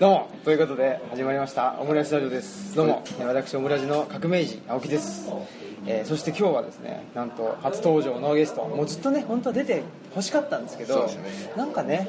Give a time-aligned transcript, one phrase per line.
[0.00, 0.28] どうも。
[0.44, 1.76] ということで始まりました。
[1.78, 2.74] オムライスラジオです。
[2.74, 5.30] どうも、えー私オムラジの革命児青木です、
[5.86, 8.64] えーそして今日はですねなんと初登場のゲスト。
[8.64, 11.12] もうずっとね本当は出て欲しかったんですけどね。
[11.56, 12.08] なんかね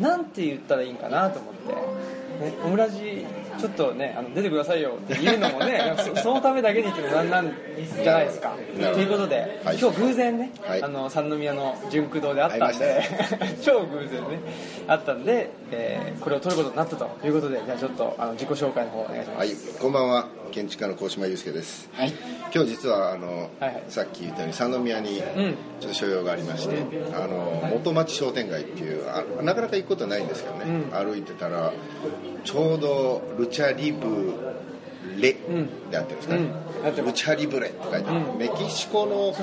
[0.00, 1.72] なんて言ったらいいんかなと思って、
[2.44, 3.24] ね、オムラジ
[3.58, 7.52] ちょっとねあの出てくださいよって言うのもね そそのためだけに言ってもなんなん
[8.02, 8.54] じゃないですか。
[8.76, 9.78] ということで、はい。
[9.78, 10.82] 今日偶然ね、はい。
[10.82, 13.02] あの三宮の純駆堂であったんで、
[13.62, 14.40] 超偶然ね
[14.86, 19.38] あったんで、えーこれを撮ることになったということでじゃあちょっとあの自己紹介の方お願いします。
[19.38, 20.41] はい、こんばんは。
[20.52, 21.88] 建築家の高島祐介です。
[21.94, 22.12] はい。
[22.54, 23.82] 今日実はあの、はいはい。
[23.88, 25.18] さっき言ったように三宮にん。
[25.18, 26.76] ちょっと所用がありまして、
[27.14, 31.72] あの元町商店街っていうあなかなか行くことないんですけどね、歩いてたら
[32.44, 34.34] ちょうどルチャリブ
[35.18, 36.42] レんであってるんですかね、
[36.96, 37.06] うん。
[37.06, 38.38] ルチャリブレって書いてある、うん。
[38.38, 39.34] メキシコの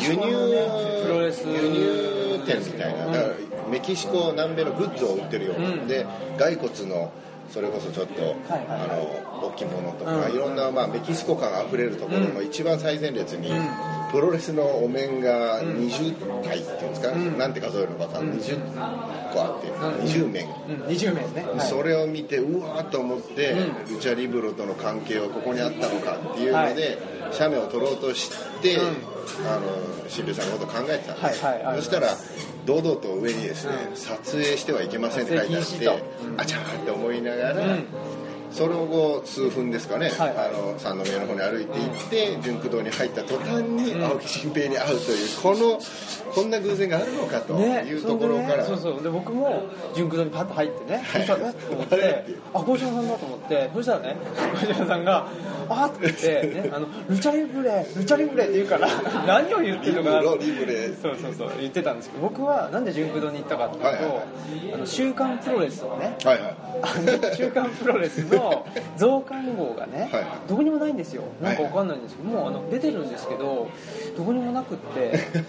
[0.00, 1.46] 輸入プロレス。
[1.46, 3.12] 輸入店みたいな、うん。
[3.12, 3.34] だから
[3.70, 5.86] メキシコ南米のグッズを売ってるような、うん。
[5.86, 6.06] で
[6.38, 7.12] 骸骨の
[7.50, 8.66] それこそちょっと、はいはい。
[8.68, 8.86] あ
[9.40, 10.34] の置物とか、うん。
[10.34, 17.38] いろんな、まあ、メキシコ感あふれるところの一番最前列に、うんプロレスのお面が20体っていうんですか、ん。
[17.38, 21.60] なんて数えるのか分かんない、20個あって、20面、うん、20名ね、はい。
[21.68, 26.98] それを見てうわーっと思って、うルチャリブロとの関係はここにあったのかっていうので、
[27.32, 28.30] 写メを撮ろうとし
[28.62, 28.86] て、うん。
[29.44, 31.76] あの新竜さんのことを考えてたんです、はいはいはい。
[31.78, 32.16] そしたら
[32.64, 33.96] 堂々と上にですね、うん。
[33.96, 36.02] 撮影してはいけませんって書いてあって、
[36.36, 37.86] あちゃーって思いながら、うん
[38.56, 40.30] その後数分ですかね、はい。
[40.30, 44.04] あの三宮の方に歩いて行って純駆堂に入った途端にうん。
[44.04, 45.78] 青木新平に会うというこの
[46.34, 49.02] こんな偶然があるのかとねいうところから、ねそうそう。
[49.02, 54.16] で僕も純駆堂にパッと入ってね、そしたらえっと思ってあ五条さんだと思ってそしたらね
[54.60, 55.26] 五条さんが
[55.68, 58.88] 「あっ!」って言って、ね、あの「ルチャリブレルチャリブレ」って言うから
[59.26, 64.08] 何を言ってるのかなとリブロリブレそうそうそう言ってたんですけど僕はなんで純駆堂に行ったかっていうと、はいはい。
[64.08, 64.22] は
[64.74, 66.56] あの週刊プロレスをねはいはい。
[66.82, 70.20] あの週刊プロレスの 増刊号がね、はい。
[70.20, 71.22] はいどこにもないんですよ。
[71.42, 73.68] なんかわかんないんですけど、もうあの出てるんですけど
[74.16, 75.46] どこにもなくって。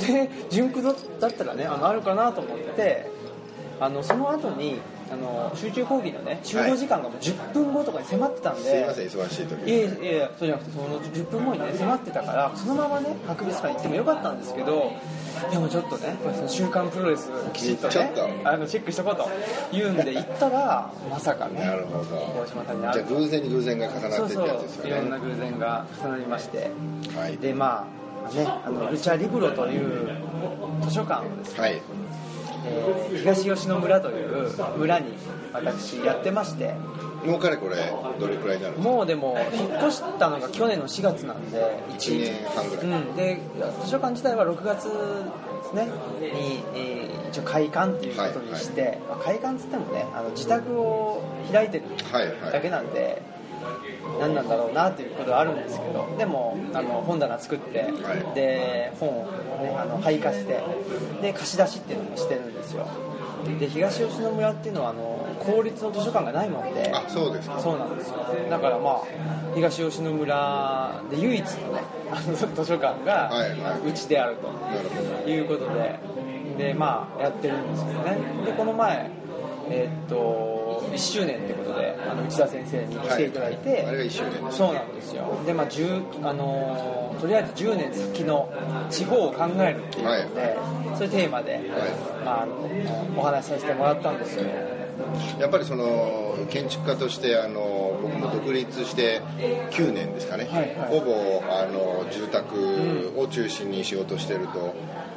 [0.06, 3.06] で純駆動だったらねあのあるかなと思って
[3.80, 4.80] あのその後に
[5.14, 14.92] あの集中講義のね集合時間がもう10分後とかに迫ってたんで、すいません忙しい時いやいやそうじゃなくてその10分後にね迫ってたからそのままね博物館行ってもよかったんですけど
[15.50, 19.28] でもちょっとねその週刊プロレスきちっとねあのチェックしとこうと
[19.72, 22.16] 言うんで行ったらまさかねなるほど。
[22.42, 22.92] 大島さんに会う。
[23.06, 24.90] じゃあ偶然に偶然が重なってってそうそうやつですよね。
[24.90, 26.70] いろんな偶然が重なりまして。
[27.16, 27.36] はい。
[27.38, 27.86] でま
[28.30, 30.16] あねあのルチャリブロという
[30.82, 31.82] 図書館をですね、はい
[32.64, 35.14] えー東吉野村という村に
[35.52, 36.74] 私やってまして
[37.24, 37.76] もうかれこれ
[38.18, 43.40] どれくらいになるもうでも引っ越したのが去年の4月なんで1年半ぐらい、うん、で
[43.82, 44.90] 図書館自体は6月で
[45.64, 45.88] すね。
[46.20, 52.52] に、えー一応開館っていうことにして、まあ開館っつってもねあの自宅を開いてるはいはい。
[52.52, 53.22] だけなんで、
[54.20, 58.34] 何なんだろうなっていうことはあるんですけどでもあの本棚作って、はい。
[58.34, 59.26] で本を、
[59.62, 60.60] ね、あの配下して
[61.20, 62.86] で貸し出しっていうのもしてるんですよ。
[63.58, 67.60] で東吉野村っていうのはあの公立の図書館がないもんであそうですか。
[67.60, 68.16] そうなんですよ。
[68.48, 69.02] だからまあ
[69.54, 73.88] 東吉野村で唯一のねあの図書館がはいはい。
[73.88, 75.30] うちであるとなるほど。
[75.30, 75.98] いうことで
[76.56, 78.18] でまあやってるんですけどね。
[78.46, 79.10] でこの前
[79.70, 80.63] えーっと
[80.94, 85.40] 1周年ってことであの内田先生に来ていただいて、あれが1周年そうなんですよ。
[85.44, 88.52] でまあ10あのーとりあえず10年先の
[88.90, 90.58] 地方を考えるっていうことで、
[90.96, 91.60] そういうテーマで、
[92.24, 92.54] まあ、あの
[93.16, 94.44] お話しさせてもらったんですよ
[95.38, 99.22] やっぱりその建築家としてあの僕も独立して
[99.70, 100.88] 9年ですかね、はいはい。
[100.88, 104.74] ほぼあの住宅を中心に仕事してるとやっ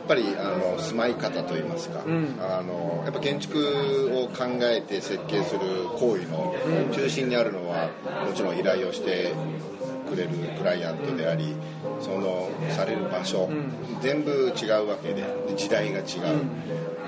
[0.08, 2.36] ぱりあの住まい方といいますか、うん。
[2.40, 5.60] あのやっぱ建築を考えて設計する
[5.98, 6.56] 行為の
[6.94, 7.90] 中心にあるのは
[8.26, 9.34] もちろん依頼をして
[10.10, 11.54] くれるクライアントであり
[12.00, 13.72] そのされる場所、ん。
[14.02, 15.24] 全部違うわけで
[15.56, 16.06] 時代が違う、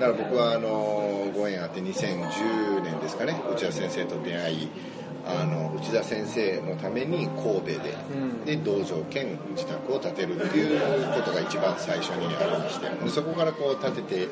[0.00, 3.40] から僕はあのご縁あって2010年ですかね。
[3.52, 4.68] 内田先生と出会い
[5.26, 8.44] あの内田先生のために神戸で,、うん。
[8.44, 10.80] で道場兼自宅を建てるっていう
[11.14, 14.22] ことが一番最初にありましてでそこからこう建てて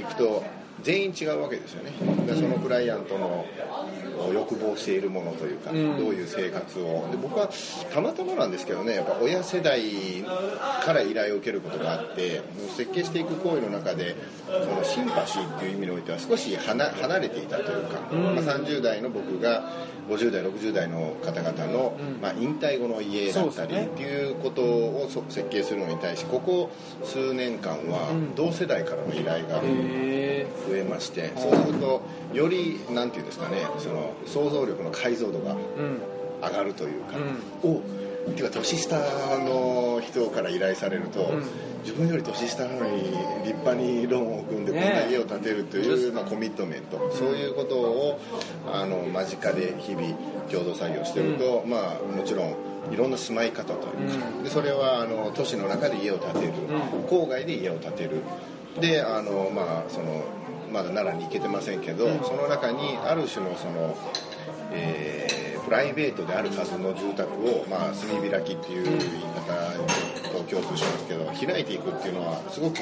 [0.00, 0.42] いくと
[0.82, 1.92] 全員違うわけですよね。
[2.26, 3.46] でそのクライアントの
[4.32, 5.98] 欲望しているものというか、うん。
[5.98, 7.08] どういう生活を。
[7.10, 7.48] で僕は
[7.92, 9.82] たまたまなんですけどねやっぱ親世代
[10.84, 12.42] から依頼を受けることがあって
[12.76, 14.16] 設計していく行為の中で
[14.46, 18.22] そのシンパシーっていう意味においては少し離離れていたというか、うん。
[18.22, 19.72] まあ、30代の僕が
[20.10, 22.20] 50代60代の方々の、うん。
[22.20, 26.70] まあ、引退後の家だったりっていうことをそ設計するのに対しここ
[27.04, 28.34] 数年間はうん。
[28.34, 32.02] 同世代からの依頼がへ増えましてそうすると
[32.34, 35.60] よりなんていうんですかねその想像力の解像度がうん。
[36.42, 37.18] 上がるというか、
[37.62, 37.82] うお
[38.28, 38.96] っていうか年下
[39.38, 41.44] の人から依頼されると、うん。
[41.82, 43.04] 自分より年下なのに
[43.42, 48.20] 立派にローンを組んでこんねな家を建てるという、まあ、コミットメント、そういうことを
[48.70, 50.08] あの間近で日々
[50.50, 52.54] 共同作業してると、まあもちろん
[52.92, 54.44] いろんな住まい方というか、うん。
[54.44, 57.04] でそれはあの都市の中で家を建てる、うん。
[57.06, 58.22] 郊外で家を建てる。
[58.78, 60.22] であのまあその
[60.70, 62.20] まだ奈良に行けてませんけど、うん。
[62.24, 63.96] その中にある種のその、
[64.72, 68.98] えープライベートである数の住宅を、まあ、炭開きっていう言い
[69.36, 72.78] 方と共通しますけど開いていくっていうのはすごく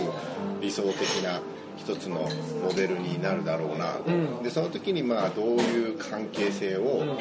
[0.63, 1.39] 理想的な
[1.77, 2.27] 一つの
[2.63, 3.93] モデルになるだろうな。
[3.93, 4.43] と、うん。
[4.43, 7.19] でその時にまあどういう関係性をうん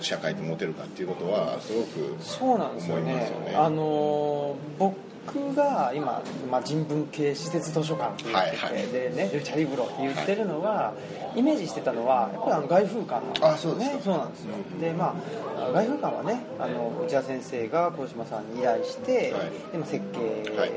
[0.00, 3.02] 社会で持てるかっていうことはすごくそうなんですよね。
[3.02, 3.56] 思いますよね。
[3.56, 8.86] あのー僕が今、まあ、人文系施設図書館って言ってて、はいはい。
[8.88, 10.94] でねルチャリブロって言ってるのは、
[11.34, 13.76] イメージしてたのはやっぱりあの外風館なんですよね。
[13.76, 14.02] あそうですか。
[14.04, 14.54] そうなんですよ。
[14.80, 15.14] でま
[15.58, 19.50] あ外風館はねあの内田先生が小島さんに依頼して、はい。
[19.72, 20.70] でまあ設計ね、はい。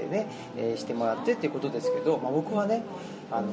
[0.57, 2.83] えーしてもらってっていうことですけど、まあ、僕はね
[3.31, 3.47] あの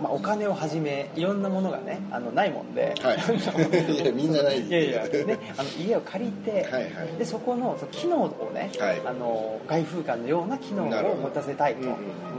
[0.00, 3.16] まあ、お金をはじめいろんなものがねあのないもんで、はい。
[4.02, 4.60] いやみんなない。
[4.60, 7.18] いやいや、ね、あの家を借りて、はいはい。
[7.18, 9.00] でそこのその機能をね、はい。
[9.04, 11.96] あの外風館のような機能を持たせたいと思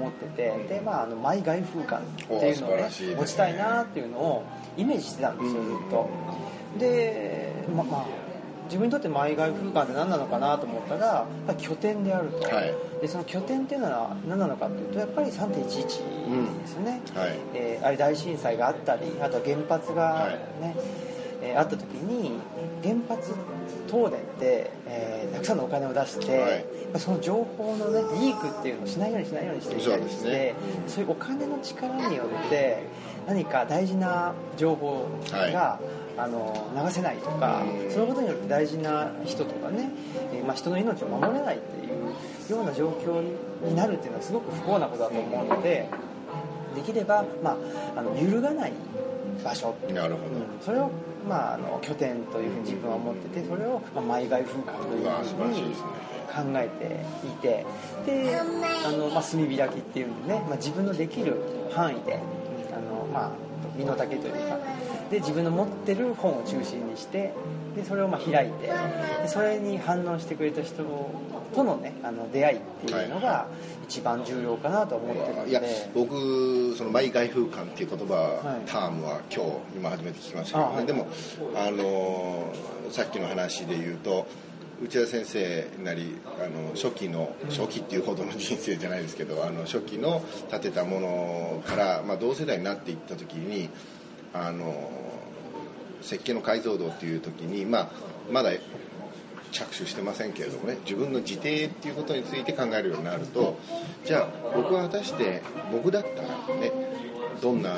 [0.09, 4.43] ってて、でまあ、あのマイ外風館っていうのを、ねね持ちたいなっていうのを
[4.77, 6.09] イメージしてたんですよ、うんずっと。
[6.79, 8.20] で、ままあ
[8.71, 11.27] 自分にとってマイ外風館って何なのかなと思ったら
[11.57, 12.73] 拠点であると、はい。
[13.01, 17.37] でその拠点っていうのは何なのかっていうとやっぱり3.11ですよね、はい。
[17.53, 20.29] えーあれ大震災があったりあとは原発が
[20.61, 20.75] ね、
[21.41, 22.39] えーあった時に
[22.81, 23.33] 原発
[23.87, 26.65] 東電って、えーたくさんのお金を出して、はい。
[26.97, 30.55] その情報の、ね、リークっていうのをしないようにしないようにしていたそうりしてですね。
[30.87, 32.83] そういうお金の力によって
[33.27, 35.79] 何か大事な情報が、は
[36.17, 37.91] あの流せないとかうん。
[37.91, 39.89] そのことによって大事な人とかね、
[40.33, 43.21] えーまあ、人の命を守れないっていうような状況
[43.67, 45.89] になるっていうのはすごく不幸なことだと思うので
[46.75, 47.51] できれば、ま
[47.95, 48.73] あ、あの揺るがない
[49.43, 49.75] 場所。
[49.93, 50.61] なるほど、うん。
[50.61, 50.89] それを、
[51.27, 55.75] まあ、あの拠点というふうに自分は思っててそれを、まあ、マイ外風館というふうに
[56.31, 57.65] 考えていて
[58.05, 61.35] であの、まあ、炭開きっていうんでね、まあ、自分のできる
[61.71, 62.19] 範囲で
[62.71, 63.31] あの、まあ、
[63.75, 64.57] 身の丈というか
[65.11, 67.33] で自分の持ってる本を中心にして
[67.75, 70.83] でそれをまあ開いてでそれに反応してくれた人
[71.53, 73.47] との,、ね、あの出会いっていうのが
[73.83, 75.51] 一番重要かなと思ってるので。
[75.51, 75.61] いや
[75.93, 78.61] 僕そのマイ外風館っていう言葉、はい。
[78.65, 80.85] タームは今日今初めて聞きましたけどね、あはい。
[80.85, 81.07] でも
[81.55, 84.27] あのーさっきの話で言うと
[84.83, 93.69] 内田先生なりあの初期の初期っていうほどの人生じゃないですけどあの初期の建てたものから、まあ、同世代になっていった時に
[94.33, 94.91] あの
[96.01, 97.91] 設計の解像度っていう時に、まあ、
[98.31, 98.51] まだ
[99.51, 103.59] 着手してませんけれどもね自分の自邸っていうことについて考えるようになると
[104.05, 105.41] じゃあ僕は果たして
[105.71, 106.71] 僕だったらね
[107.41, 107.75] どんな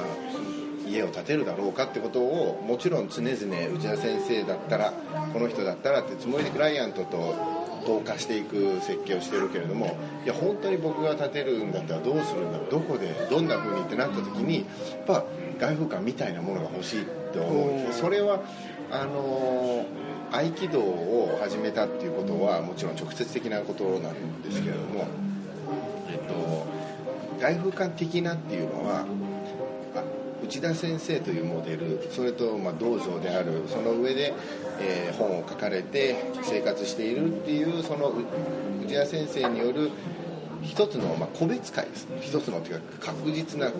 [0.87, 4.93] 家を建てるだろうかってことをもちろん常々内田先生だったら
[5.31, 7.35] この人だったらってつもりでクライアントと
[7.85, 15.25] 同化していく設計をしてるけれどもいや本当に僕が建てるんだったらどうするんだどこでどんな風にってなった時にやっぱ
[15.59, 18.05] 外風館みたいなものが欲しいって思うんですよ。
[18.05, 18.41] それは
[18.91, 19.85] あの
[20.31, 25.05] 合気道を始めたっていうことはもちろん直接的なことなんですけれども、
[26.09, 26.67] えっと、
[27.39, 29.05] 外風館的なっていうのは
[29.95, 30.03] あ
[30.43, 34.33] 内田先生というモデルそれとまあ道場であるその上で、
[34.79, 38.15] えー本を書かれて生活しているっていうそのう
[38.83, 39.91] 内田先生による
[40.63, 42.07] 一つのまあ個別会です。
[42.21, 43.71] 一つのっていうか確実な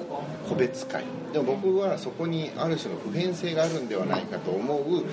[0.47, 1.03] 個別会。
[1.31, 5.03] でも僕はそこにある種の普遍性があるんではないかと思う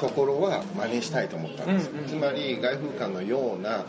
[0.00, 2.06] ところは真似したいと思ったんです、うんうん。
[2.06, 3.84] つまり外風館のような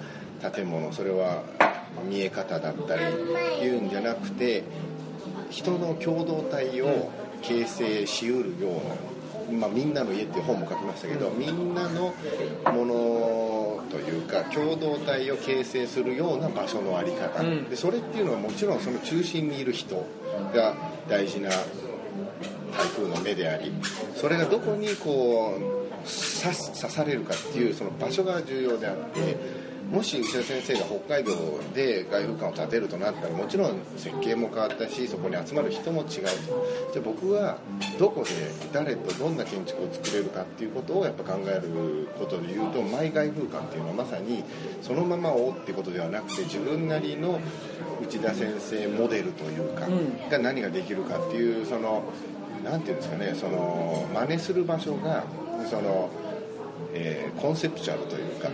[0.51, 1.43] 建物それは
[2.07, 3.03] 見え方だったり
[3.65, 4.63] いうんじゃなくて
[5.49, 8.81] 人の共同体を形成しうるよ
[9.49, 12.13] うな、まあ、みんなの家っていう本も書きましたけどみんなの
[12.73, 17.69] ものというか共同体を形成するような場所の在り方、うん。
[17.69, 20.05] でそれっていうのはもちろんその中心にいる人
[20.53, 20.75] が
[21.07, 21.59] 大事な台
[22.95, 23.71] 風の目であり
[24.15, 25.61] それがどこにこう
[26.05, 31.31] 刺す刺されるかっていうその場所が重要であってもし牛田先生が北海道
[31.73, 36.11] で外風館を建てるとなったらもちろん設計も変わったしそこに集まる人も違うと。
[36.11, 36.21] じゃ
[36.97, 37.57] あ僕は
[37.99, 38.29] どこで
[38.73, 44.43] 誰とどんな建築を作れるかっていうことをやっぱ考えることで言うとマイ外風館っていうのはまさに
[44.81, 47.39] そのままをっていうことではなくて自分なりの
[48.01, 50.29] 内田先生モデルというか、うん。
[50.29, 52.03] が何ができるかっていうその
[52.63, 55.23] なんていうんですかねその真似する場所が
[55.69, 56.09] その、
[56.93, 58.49] えーコンセプチュアルというか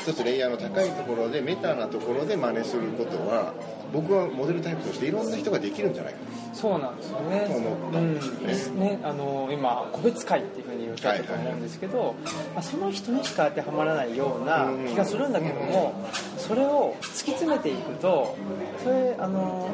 [0.00, 3.52] 一つレイヤーの高いところでメタなところで真似することは
[3.92, 6.20] 僕はモデルタイプとしていろんな人ができるんじゃないか
[6.52, 7.46] そうなんですよね。
[7.46, 8.20] と思ったんで
[8.54, 8.74] すよね。
[8.74, 8.80] うん。
[8.80, 12.14] ねあの今個別会っていうふうに言ったと思うんですけど、
[12.54, 15.94] まあその人にしか当てはまらないような気がするんだけども
[16.38, 18.36] それを突き詰めていくと
[18.82, 19.68] それあの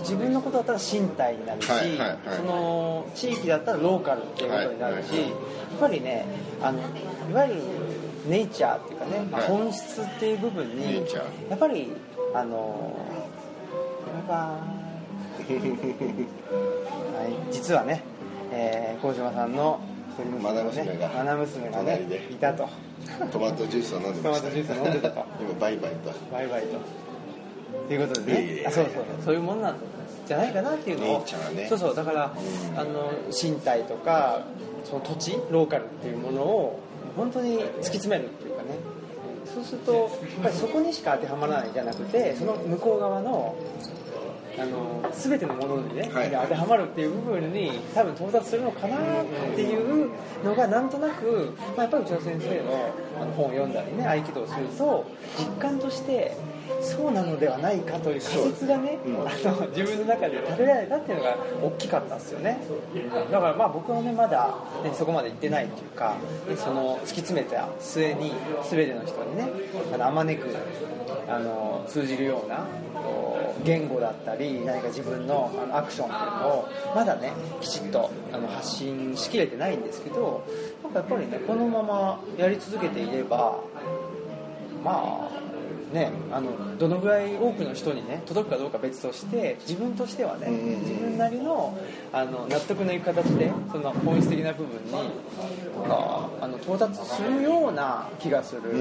[0.00, 2.18] 自分のことだったら身体になるし、はいはいはい。
[2.36, 5.26] その地域だったらローカルっていうことになるし、や
[5.76, 6.26] っぱりね
[6.62, 7.62] あのいわゆる
[8.26, 10.94] ネイチャーっていうかね、まあはい本質っていう部分に
[11.48, 11.90] やっぱり
[12.34, 12.96] あの
[14.06, 14.80] バイバイ
[15.50, 18.02] はい、実はね、
[18.52, 19.80] えー、麹島さんの
[20.12, 22.68] 一人娘がマナ娘がねいたと。
[23.32, 24.48] トマトジュースを飲んでトマました。
[24.48, 25.24] トジュース飲んでたと。
[25.40, 26.12] 今バイバイと。
[26.30, 26.78] バイバイと
[27.88, 28.64] ということでね。
[28.66, 29.04] あそうそう。
[29.24, 29.76] そういうもんなん
[30.26, 31.24] じゃないかなっていうのを。
[31.54, 31.66] ね。
[31.68, 31.94] そうそう。
[31.94, 32.32] だから、
[32.72, 32.78] うん。
[32.78, 34.42] あの身体とか
[34.84, 36.80] その土地ローカルっていうものを
[37.16, 38.68] 本当に突き詰めるっていうかね。
[39.52, 40.08] そうするとやっ
[40.44, 43.56] ぱりそこにしか当てはまらないじゃなくてその向こう側の
[44.58, 46.30] あの全てのものにね、はい。
[46.30, 49.24] 当てはまるっていう部分に多分到達するのかなっ
[49.54, 50.10] ていう
[50.44, 55.06] のがなんとなく、まあ、やっぱり内田先生のあの本を読んだりね合気道をすると
[55.38, 56.36] 実感として
[56.80, 59.14] そうなのではないかという仮説がね、うん。
[59.20, 62.60] あの自分の中で立てられたっていうのが大きかったんですよね。
[63.30, 66.16] だからまあ僕はねまだ、ね、そこまで行ってないっていうか
[66.48, 68.32] でその突き詰めた末に
[68.70, 69.48] 全ての人にね
[69.98, 70.48] あまねく
[71.28, 72.66] あの通じるような
[73.64, 80.44] 言語だったり何か自分のあのアクションっていうのをまだねきちっとあの発信しきれてないんですけど
[80.82, 83.58] なんかやっぱりねこのままやり続けていれば
[84.82, 85.49] まあ
[85.92, 91.76] ね、あのどのぐらい多くの人にね届くかどうか別として自分としてはね、うん自分なりの
[92.12, 94.92] あの納得のいく形でその本質的な部分に
[95.84, 98.76] あの到達するような気がする、んう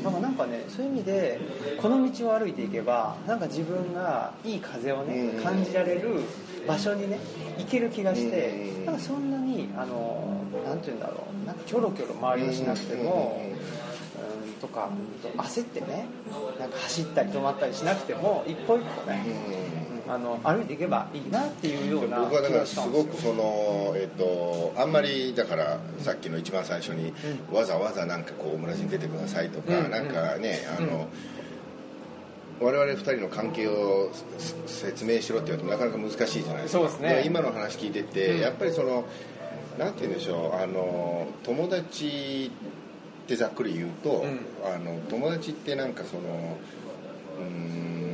[0.00, 0.12] んなん。
[0.14, 1.40] かなんかねそういう意味で
[1.80, 6.20] この道を歩いていけばなんか自分がいい風をね、感じられる
[6.66, 7.18] 場所にね
[7.58, 11.46] 行ける気がして、なんかそんなにあのなんて言うんだろう。
[11.46, 13.40] なんかキョロキョロ周りをしなくても。
[14.66, 16.06] うんうんうんうんとか焦ってね
[16.58, 19.24] なんか走ったり止まったりしなくても一歩一歩ね、
[20.08, 22.78] あの歩いていけばいいなっていうような僕はだからす。
[22.78, 27.12] ごくその、えっとあんまりだからさっきの一番最初に、
[27.52, 29.90] わざわざなんかこうオムラジに出てくださいとか、うん。
[29.90, 31.08] なんかねあの、
[32.60, 36.80] 我々二人の関係をす説明しろって言われてもなかなか難しいじゃないですか。
[36.80, 37.22] そうですね。
[37.26, 38.40] 今の話聞いてて、うん。
[38.40, 39.04] やっぱりその
[39.78, 42.50] なんて言うんでしょうあの友達
[43.22, 44.40] ってざっくり言うと、うん。
[44.64, 46.58] あの友達ってなんかその
[47.38, 47.42] う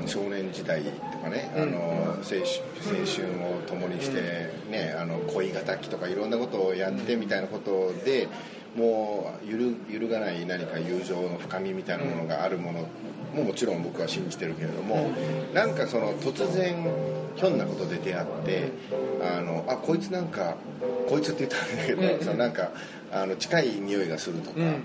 [0.02, 1.62] ーん少年時代とかね、うん。
[1.62, 2.40] あの青春
[2.82, 8.28] 青春を共にして、ねあの恋敵とかいろんなことをやってみたいなことで、
[8.76, 12.88] もう揺る揺るがない何か友情の深みみたいなものがあるもの
[13.34, 15.10] ももちろん僕は信じてるけれども、
[15.52, 16.76] なんかその突然
[17.36, 18.72] ひょんなことで出会って
[19.22, 20.56] あのあこいつなんか
[21.08, 22.20] こいつって言ったらあれだけど、うん。
[22.20, 22.70] そのなんか
[23.12, 24.60] あの近い匂いがするとか。
[24.60, 24.84] うん。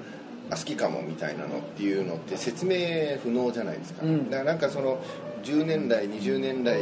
[0.49, 4.29] あ好きかもみたいなのっていうのって説明不能じゃないですか、うん。
[4.29, 5.01] だからなんかその
[5.43, 6.81] 10年代20年代、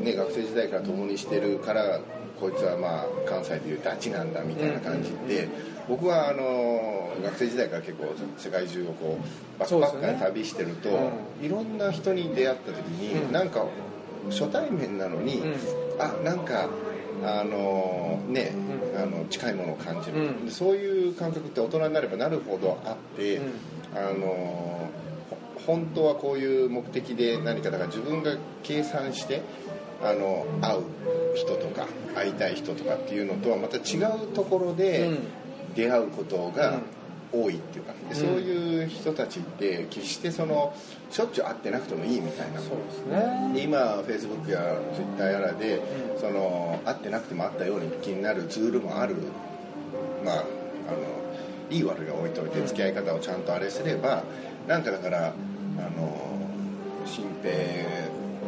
[0.00, 2.00] ね、学生時代から共にしてるから
[2.42, 5.48] こいつはまあ関西でいうダチなんだみたいな感じで、
[5.88, 9.16] 僕はあの学生時代から結構世界中をこ
[9.56, 13.32] うバックパッカーで旅してると、ういろんな人に出会った時に、うん。
[13.32, 13.64] なんか
[14.28, 15.56] 初対面なのに、うん。
[16.00, 16.68] あなんか
[17.24, 18.52] あのね、
[18.94, 19.00] うん。
[19.00, 23.52] あの近いものを感じる、そういう感覚って大人になればなるほどあって、うん。
[23.94, 24.90] あの
[25.64, 29.42] ほ本当はこういう目的で何かだから自分が計算して
[30.02, 30.82] あの会う
[31.34, 35.18] 人とか会いたい人とかっていうのとはまた違うところでうん。
[35.74, 36.82] 出会うことがうん。
[37.34, 40.74] 多いっていうか、そういう人たちって決してその
[41.10, 43.52] しょっちゅう会ってなくてもいいみたいなそうですね。
[43.54, 46.20] で今フェイスブックやツイッターやらで、うん。
[46.20, 49.16] その会ってなくても会ったように気になるツールもある。
[50.22, 50.44] まああの
[51.70, 52.66] いい悪いは置いといてうん。
[52.66, 54.24] 付き合い方をちゃんとあれすれば
[54.68, 55.32] なんかだからあ
[55.98, 56.38] の
[57.06, 57.54] 新平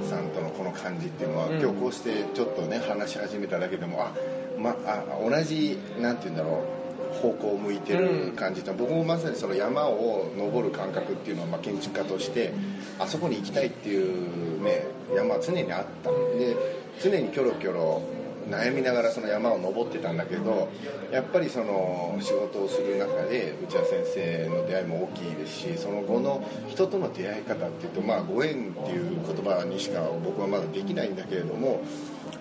[0.06, 1.60] さんこの感じっていうのは、うん。
[1.60, 4.12] 今日こうしてちょっとね話し始めただけでもあ、
[4.58, 12.52] まあ同じなんて言うんだろう方向を向いてる感じと、僕もまさにその山を登る感覚っていうのはまあ建築家として
[12.98, 14.84] あそこに行きたいっていうね
[15.14, 16.10] 山は常にあった。
[16.10, 16.56] で
[17.02, 18.02] 常にキョロキョロ
[18.48, 20.68] 悩みながらその山を登ってたんだけど
[21.10, 31.82] やっぱりその仕事をする中で内田先生の出会いも大きいですしその後の人との出会い方っていうとまあご縁っていう言葉にしか僕はまだできないんだけれども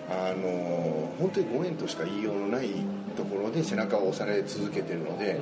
[0.08, 2.68] あの本当にご縁としか言いようのない
[3.16, 5.40] ところで背中を押され続けてるので。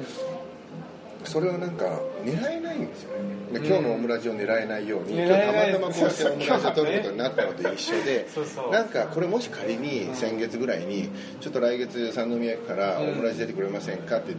[1.25, 1.85] それはなんか
[2.25, 8.26] 狙えないんですよね今日のオムラジを狙えないように、今日たまたまこうしてオムラジを取ることになったのと一緒で
[8.71, 14.35] なんかこれもし仮に先月ぐらいにちょっと来月三宮からオムラジ出てくれませんかって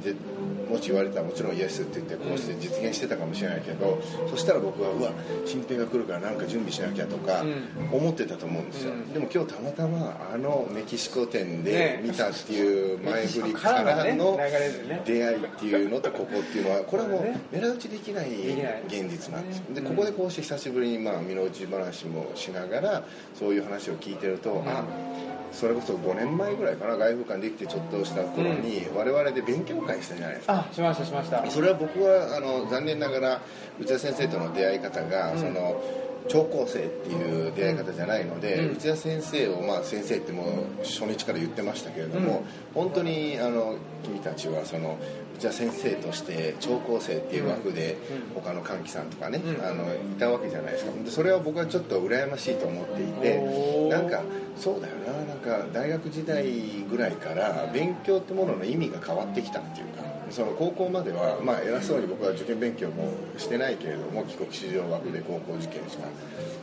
[0.73, 5.11] もし言われたらもちろんイエスって言ってこうして実現してたかもしれないけど、そしたら僕はうわ
[5.45, 7.45] 新平が来るからなんか準備しなきゃとか
[7.91, 14.39] 思ってたと思うんですよ、でも今日たまたまあのメキシコ店で見たっていう前振りからの
[15.05, 18.31] 出会いっていうのとここっていうのはこれはもう狙い撃ちできない
[18.87, 19.59] 現実なんです。
[19.75, 23.03] でここでこうして久しぶりにまあ身の内話もしながら
[23.35, 24.83] そういう話を聞いてると、あ
[25.53, 30.67] それこそ5年前ぐらいかな外風館できてちょっとした頃に、我々で勉強会したじゃないですか。
[30.69, 31.49] あしましたしました。
[31.49, 33.41] それは僕はあの残念ながら
[33.79, 35.81] 内田先生との出会い方が、その
[36.27, 42.43] 超高生っていう出会い方じゃないので、内田先生を、まあ、先生ってもう初日から言ってましたけれども、
[42.73, 44.97] 本当にあの君たちはその
[45.43, 47.97] 内田先生として超高生っていう枠で、
[48.33, 50.91] 他の歓喜さんとかね、あのいたわけじゃないですか。
[51.03, 54.23] でそれは僕はちょっと羨ましいと思っていてなんか
[54.55, 55.13] そうだよな。
[55.23, 56.45] なんか大学時代
[56.89, 66.07] ぐらいから勉強ってものの意味が変わってきたっていうかその高校までは、まあ、偉そうに僕は受験勉強もしてないけれども帰国子女枠で高校受験しか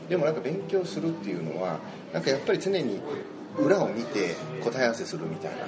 [0.08, 1.78] でもなんか勉強するっていうのは
[2.12, 3.00] なんかやっぱり常に
[3.58, 5.58] 裏を見て答え合わせするみたいな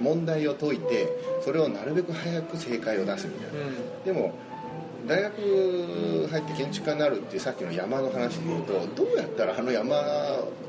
[0.00, 1.08] 問題を解いて
[1.44, 4.34] それをなるべく早く正解を出すみたいな、でも
[5.06, 10.02] 大学入って建築家になるっていうさっきの山の話で言うとどうやったらあの山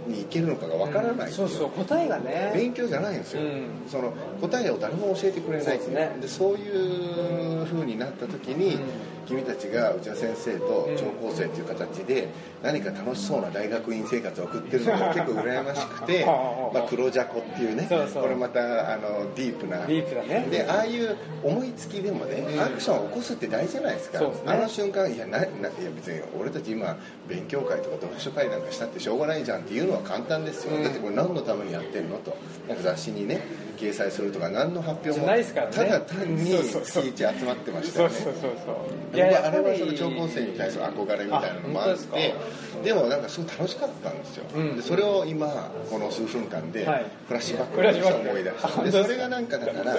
[0.08, 2.52] に行けるのかがわからない、うん、そうそう答えがね。
[2.54, 5.90] 勉強じゃないんですよ、うん、その答えを誰も教えてくれないそう。
[5.90, 8.82] で、ねで、そういう風になった時に、うん
[9.28, 12.30] 君たちが内田先生と超高生という形で
[12.64, 16.26] 何か楽しそうな大学院生活を送ってるのが結構羨ましくて
[16.74, 19.86] まあ黒じゃこっていうねこれまたあのディープな。
[19.86, 20.48] ディープだね。
[20.50, 25.48] でああいう思いつきでもねアクションを起こすって大事じゃないですか、あの瞬間いやないや
[25.96, 26.98] 別に俺たち今
[27.28, 32.36] 勉強会とか読書会なんかしたってしょうがないじゃんっていうのは簡単ですよ、だってこれ何のためにやってんのと。
[32.68, 33.42] なんか雑誌にね
[33.78, 38.16] 掲載するとか何の発表もただ単に月1集まってましたよね。
[38.16, 42.36] そうそうあれはその超高生に対する憧れみたいなのもあって
[42.84, 46.86] でもなんかすごい楽しかったんですよ、うん、でそれを今この数分間で
[47.28, 49.98] フラッシュバックして思い出してでそれがなんかだから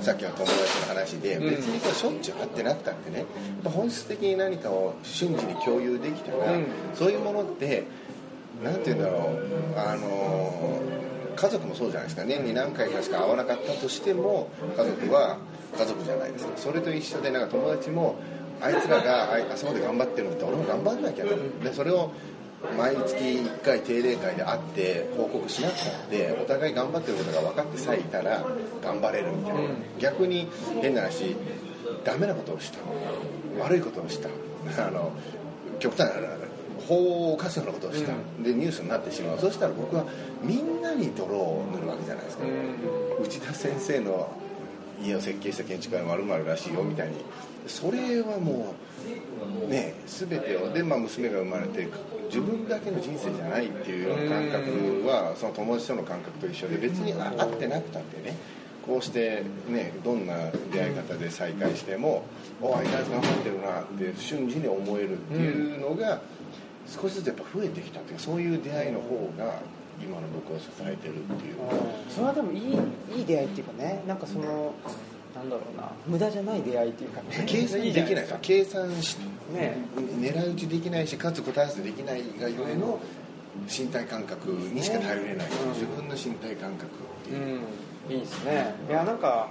[0.00, 3.24] さっきの友達の話で別にこれしょっちゅう会ってなくたってね
[3.64, 7.84] 本質的に何かを瞬時に共有できたら、うん、そういうものって
[8.62, 10.80] なんて言うんだろうあの
[11.34, 12.24] 家族もそうじゃないですか。
[12.24, 15.38] 年に何回かしか会わなかったとしても家族は
[15.78, 16.46] 家族じゃないです。
[16.46, 18.16] かそれと一緒でなんか友達も
[18.60, 21.36] あいつらがああそこで頑張ってるんだって俺も頑張んなきゃと。
[21.62, 22.10] でそれを
[22.78, 28.42] 毎月1回定例会で会って報告しなくたってお互い頑張ってることが分かってさえいたら
[28.82, 30.48] 頑張れるみたいな、うん、逆に
[30.80, 31.36] 変な話
[32.04, 32.78] ダメなことをした。
[33.60, 34.28] 悪いことをした。
[34.78, 35.12] あの
[35.78, 36.43] 極端な
[36.88, 36.94] 法
[37.30, 39.38] を犯すようなことをした、うん、でニュースになってしまう。
[39.38, 40.04] そしたら僕は
[40.42, 44.32] みんなに泥を塗るわけじゃないですか、うん、内田先生の
[45.02, 47.14] 家を設計した建築家のまるらしいよみたいに。
[47.66, 48.74] それはも
[49.66, 51.88] うね全てをで、まあ、娘が生まれて
[52.26, 58.36] 自分だけの人生じゃないっていうような感覚はその友達との感覚と一緒で別に会ってなくたってね。
[58.86, 60.34] こうしてねどんな
[60.70, 62.24] 出会い方で再会しても
[62.60, 66.20] 「お相変わらず頑張ってるな」って瞬時に思えるっていうのが
[66.86, 69.60] 少しずつやっぱ増えてきたっていうそういう出会いの方が
[70.02, 71.56] 今の僕を支えてるっていう。
[72.10, 72.78] それはでもいい
[73.18, 74.74] いい出会いっていうかねなんかその
[75.34, 77.44] なんだろうな無駄じゃない出会いっていうかね。
[77.46, 78.38] 計算できないか。
[78.40, 79.16] 計算し、
[79.52, 79.78] ね、
[80.18, 83.00] 狙い撃ちできないしかつ答え合わせできないがゆえの
[83.68, 86.88] 身体感覚にしか頼れない、ね、自分の身体感覚っ
[87.24, 87.60] ていう、
[88.08, 88.74] うん、いいですね。
[88.88, 89.48] いやなんか、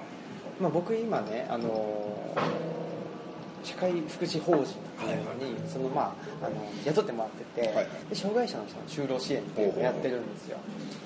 [0.60, 2.36] まあ、僕今ねあの
[3.64, 7.88] 社会福祉法人っていうのに、そのまあ、あの雇ってもらってて、はい。
[8.10, 10.58] で障害者の人の就労支援っていうのをやってるんですよ。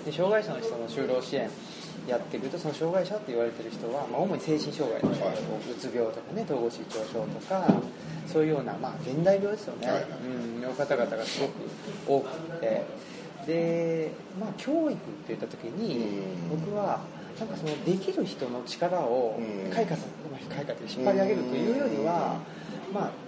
[0.06, 1.50] で障害者の人の就労支援
[2.08, 7.68] やっていくとその障害者って言われてる人は、まあ、主に精神障害の人、はい、うつ病とかね統合失調症とか
[8.26, 11.52] そういうような、まあ、現代病ですよね、はい、うん、の方々がすごく
[12.08, 12.84] 多くて。
[13.46, 17.00] で、まあ、教育って言った時に僕は
[17.40, 19.72] なんかそのできる人の力をうん。
[19.72, 20.08] 開花さ
[20.50, 22.40] 開花って引っ張り上げるというよりは、
[22.94, 23.28] まあ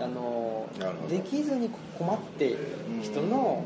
[0.00, 0.68] あの
[1.08, 2.58] できずに困っている
[3.02, 3.64] 人の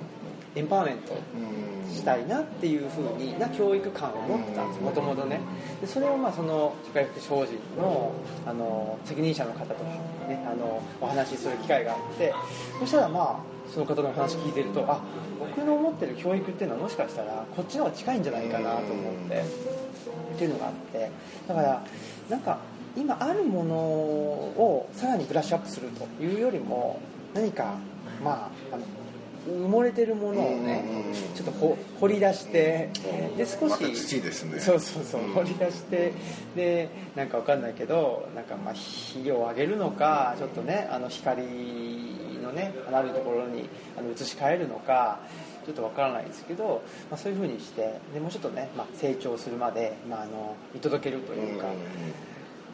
[0.54, 1.92] エンパワーメントうん。
[1.92, 5.40] したいなっていうふうにな教育観を持ってたんですもともとね。
[5.80, 8.12] でそれをまあその社会福祉法人の
[8.46, 9.82] あの責任者の方とか、
[10.28, 12.32] ね、あのお話しする機会があって
[12.80, 15.00] そしたらまあその方のお話聞いてるとあ
[15.38, 19.44] 僕の思ってる教育っていうのはもしかしたらこっちの方が近いんじゃないかなと思って
[20.10, 21.10] っていうのがあって
[21.48, 21.82] だから
[22.28, 22.58] なんか
[22.96, 27.00] 今あるものをさらにブラッシュアップするというよりも
[27.34, 27.74] 何か
[28.22, 28.84] まああの
[29.48, 32.90] 埋もれてるものをねうんちょっとほ掘り出して
[33.36, 34.60] で少し土ですね。
[34.60, 35.32] そうそうそううん。
[35.32, 36.12] 掘り出して
[36.54, 41.42] でなんかわかんないけどなんかまあ火を上げるのかちょっとねあの光
[42.42, 45.18] のねあるところにあの移し替えるのか
[45.64, 51.66] ちょっとわからないですけど、まあ、そういうふうにしてでもうちょっとね、まあ、成長するまで、まあ、あの見届けるというか、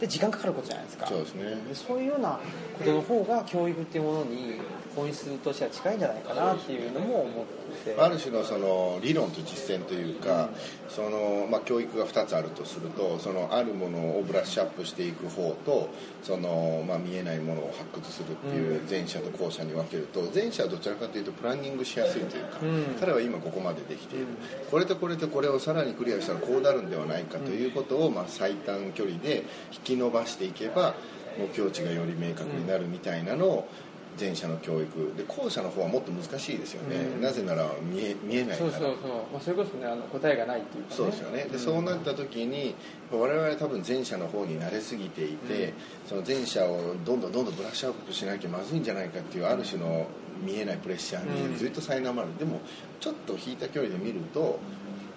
[0.01, 1.07] で時間かかることじゃないですか。
[1.07, 1.45] そうですね。
[1.69, 2.39] でそういうような
[2.79, 4.61] ことの方が教育っていうものに
[4.99, 7.59] 本質としては近いんじゃないかなっていうのも思って。
[7.85, 10.51] てある種のその理論と実践というか、
[10.89, 15.89] そのまあ、教育が2つあるとするとそのあるものをブラッシュアップしていく方と
[16.23, 22.97] その、まあ、見えないものを発掘するっていう前者と後者に分けると前者はどちらかというとプランニングしやすいというか、うん。
[22.99, 24.27] 彼は今ここまでできている、
[24.71, 30.95] これとこれとこれをさらにクリアしたらこうなるんではないかということを、まあ、最短距離で引き伸ばしていけば
[31.39, 33.69] 目標値がより明確になるみたいなのを
[34.19, 35.15] 前者の教育。
[35.17, 37.23] で後者の方はもっと難しいですよね、うん。
[37.23, 38.71] なぜなら見え見えないから。
[38.71, 41.45] そうそうそう、まあ、それこそねあの答えがないっていうか、ね、そうですよね。
[41.45, 41.59] で、ん。
[41.59, 42.75] そうなった時に
[43.11, 45.73] 我々多分前者の方に慣れすぎていて、
[46.07, 50.07] その前者をどんどんどんどんブラッシュアップしなきゃまずいんじゃないかっていうある種の
[50.45, 52.61] 見えないプレッシャーうんにずっと苛まれる、でも
[53.01, 54.59] ちょっと引いた距離で見ると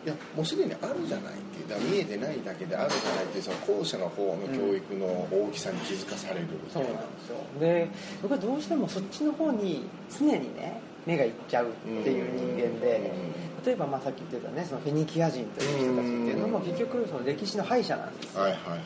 [0.04, 7.38] いやもうすでにあるじゃないっていうだ見えてないだけであるじゃないっていうその後者の方の教育の大きさに気づかされるみたそうなんですよ。
[7.60, 7.88] で
[8.22, 11.72] 僕はどうしてもそっちの方に常にね目がいっちゃうっ
[12.04, 13.12] ていう人間で、
[13.66, 18.42] 例えばまあさっき言ってたねそのフェニキア人という人たちっていうのも結局その歴史の敗者なんですよ。
[18.42, 18.80] はいはいはい。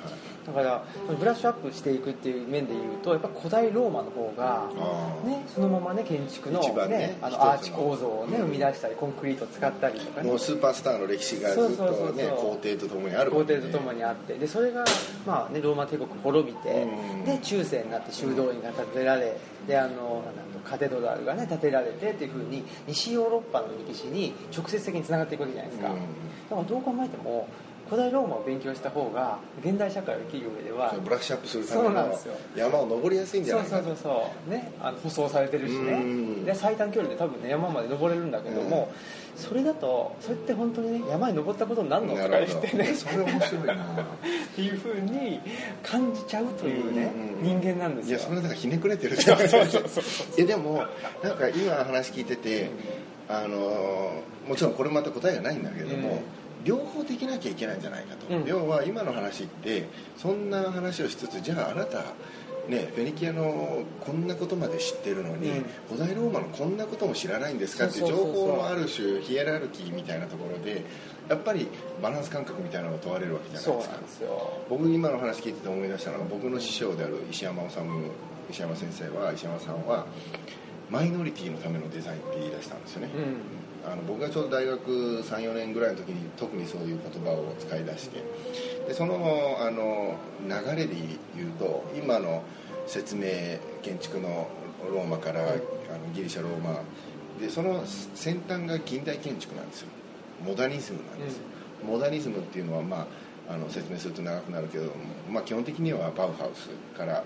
[0.46, 4.70] だからそのブラッシュアップしていくっていう面で言うとやっぱ古代ローマの方が
[5.26, 7.44] ね、そのままね建築の,、ねねあのの。
[7.44, 10.30] アーチ構造をね生み出したりコンクリート使ったりとかね。
[10.30, 12.08] もうスーパースターの歴史がずっそうそうそうそう。
[12.10, 13.62] とね皇帝とともにある皇わけで。
[13.62, 14.36] 帝とともにあって。
[14.36, 14.86] でそれが、
[15.26, 17.26] まあね、ローマ帝国滅びて、うん。
[17.26, 20.24] で中世になって修道院が建てられであの
[20.64, 24.34] カテドラルがね建てられてっていうふうに西ヨーロッパの歴史に
[24.66, 25.96] 直接的につながっていくわけじゃないですか、うん。
[25.96, 26.02] だ
[26.56, 27.48] からどう考えても
[27.88, 32.18] 古代ローマを勉強した方が現代社会を生きる上ではブラッシュアップするための
[32.56, 33.66] 山を登りやすいんじゃない？
[33.66, 34.50] かそうそうそう。
[34.50, 35.92] ねあの舗装されてるしね。
[35.92, 36.46] うん。
[36.46, 38.92] で最短距離で多分ね山まで登れるんだけども、
[39.36, 43.74] それだとそれって本当にね山に登ったことになるのとか言ってねそれ面白いな。
[43.76, 43.78] っ
[44.56, 45.40] ていうふうに
[45.84, 48.18] 感じちゃうというねうんうん人間なんですよ。
[48.18, 50.04] いやそれだからひねくれてるそうそうそうそう。
[50.38, 50.84] いやでも
[51.24, 52.72] なんか今話聞いてて
[53.28, 56.20] あのもちろんこれまた答えがないんだけども、うん。
[56.64, 58.46] 両方できなきゃいけないんじゃないかと、うん。
[58.46, 62.04] 要は今の話ってそんな話をしつつじゃああなた
[62.68, 65.66] ね、フェニキアのこんなことまで知ってるのに、うん。
[65.88, 70.84] 古代ローマのこんなことも知らないんですかっていう情報のある種ヒエラルキーみたいなところで
[71.30, 71.68] やっぱり
[72.02, 74.28] バランス感覚みたいなのが問われるわけじゃないですか。
[74.70, 77.78] 僕今の話聞いてて思い出したのが僕の師匠である石山治
[78.50, 80.06] 石山先生は石山さんは
[80.90, 83.10] マイノリティのためのデザインって言い出したんですよね、
[83.86, 83.92] うん。
[83.92, 88.24] あの僕がちょうど大学34年ぐらいの時に特にそういう言葉を使い出して。
[88.88, 90.16] でそのあの
[90.48, 90.96] 流れで
[91.36, 92.44] 言うと今の
[92.86, 93.24] 説明
[93.82, 94.48] 建築の
[94.92, 95.58] ローマから、あの
[96.14, 96.82] ギリシャローマ。
[97.40, 99.88] でその先端が近代建築なんですよ。
[100.46, 101.38] モダニズムなんです。
[101.38, 101.42] よ、
[101.84, 103.08] モダニズムっていうのは、ま
[103.50, 104.92] あ、あの説明すると長くなるけども、
[105.32, 107.24] まあ、基本的にはバウハウスからあの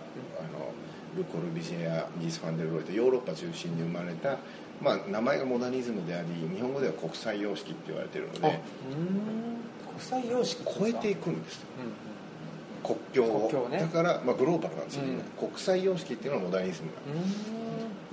[1.17, 4.37] ル・コルビジェやギース・ファンデル・ロイとヨーロッパ中心に生まれた、
[4.81, 8.41] まあ、名前がモダニズムであり日本語では国際様式って言われてるのでん。
[8.41, 13.49] 国際様式超えていくんですう国境を。
[13.49, 13.79] 国境ね。
[13.79, 15.47] だから、まあ、グローバルなんですよ、うん。
[15.49, 16.89] 国際様式っていうのはモダニズム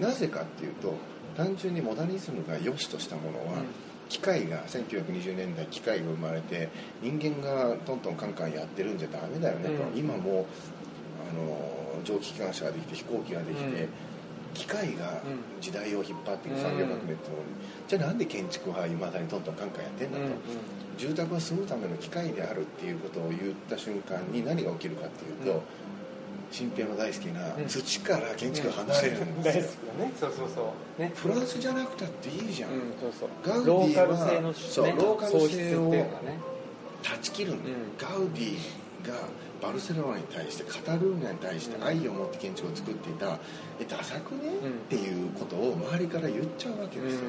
[0.00, 0.94] なんなぜかっていうと
[1.36, 3.62] 単純にモダニズムが良しとしたものは、
[4.08, 6.68] 機械が1920年代機械が生まれて
[7.02, 9.98] 人間がトントンカンカンやってるんじゃダメだよねと、うん。
[9.98, 10.44] 今もう
[11.30, 13.88] あの蒸気機関車ができて飛行機ができて、うん。
[14.54, 15.60] 機械がうん。
[15.60, 17.48] 時代を引っ張っていく産業革命っていうのに、
[17.88, 20.38] じゃあなんで建築はいまだにトントンカンカンやってんだと、うんうん。
[20.98, 25.60] 住宅は住むための機械であるっていうことを言った瞬間に何が起きるかっていうと、うん。
[26.52, 27.66] 新平の大好きなうん。
[27.66, 31.02] 土から建築が離れるん大ですよ、好きだねそうそうそう。
[31.02, 31.12] ね。
[31.14, 33.28] フランスじゃなくたっていいじゃん、うんそうそう。
[33.44, 35.90] ガウディはローカル性の、ね、そうローカル性を
[37.02, 37.58] 断ち切るうん。
[37.98, 38.56] ガウディ
[39.06, 39.14] が
[39.60, 43.38] バルセロナに対してカタルーニャに対して愛を持って建築を作っていた
[43.80, 44.70] えダサくね、うん。
[44.70, 47.20] っていうことを周りから言っちゃうわけですよ、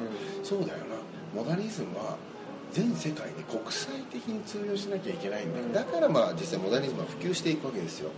[0.42, 0.96] そうだよな。
[1.34, 2.16] モダニズムは
[2.72, 5.72] 全世界で国際的に通用しなきゃいけないんだ、うん。
[5.72, 8.10] だからまあ実際モダニズムは普及していくわけですよ。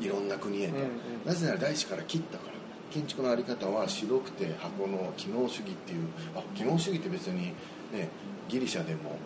[0.00, 0.88] いろんな国へと、うんうん。
[1.24, 2.56] なぜなら大地から切ったから。
[2.88, 6.08] 建築の在り方は白くて箱の機能主義っていう。
[6.34, 7.52] あ機能主義って別に
[7.92, 8.08] ね
[8.48, 9.18] ギリシャでも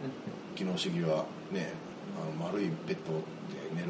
[0.56, 1.72] 機能主義はね
[2.20, 3.22] あの丸いベッド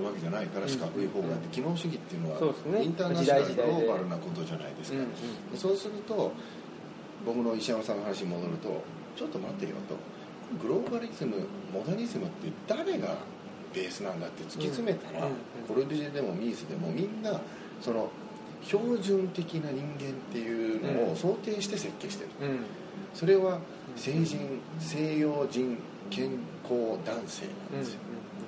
[0.00, 2.84] るわけじゃないから四角い方があって機能主義っていうのはそうですね。
[2.84, 4.98] インターナショナルグローバルなことじゃないですか、
[5.54, 6.32] そうすると
[7.24, 8.82] 僕の石山さんの話に戻ると
[9.16, 9.96] ちょっと待ってよと。
[10.60, 13.18] グローバリズムモダニズムって誰が
[13.72, 15.28] ベースなんだって突き詰めたら、
[15.68, 17.40] コルビュジェでもミースでもみんな
[17.80, 18.10] その
[18.62, 22.60] 標準的な人間っていうのを想定して設計してる、うん。
[23.14, 23.60] それは
[23.94, 25.78] 成人西洋人
[26.10, 26.30] 健
[26.64, 28.00] 康男性なんですよ、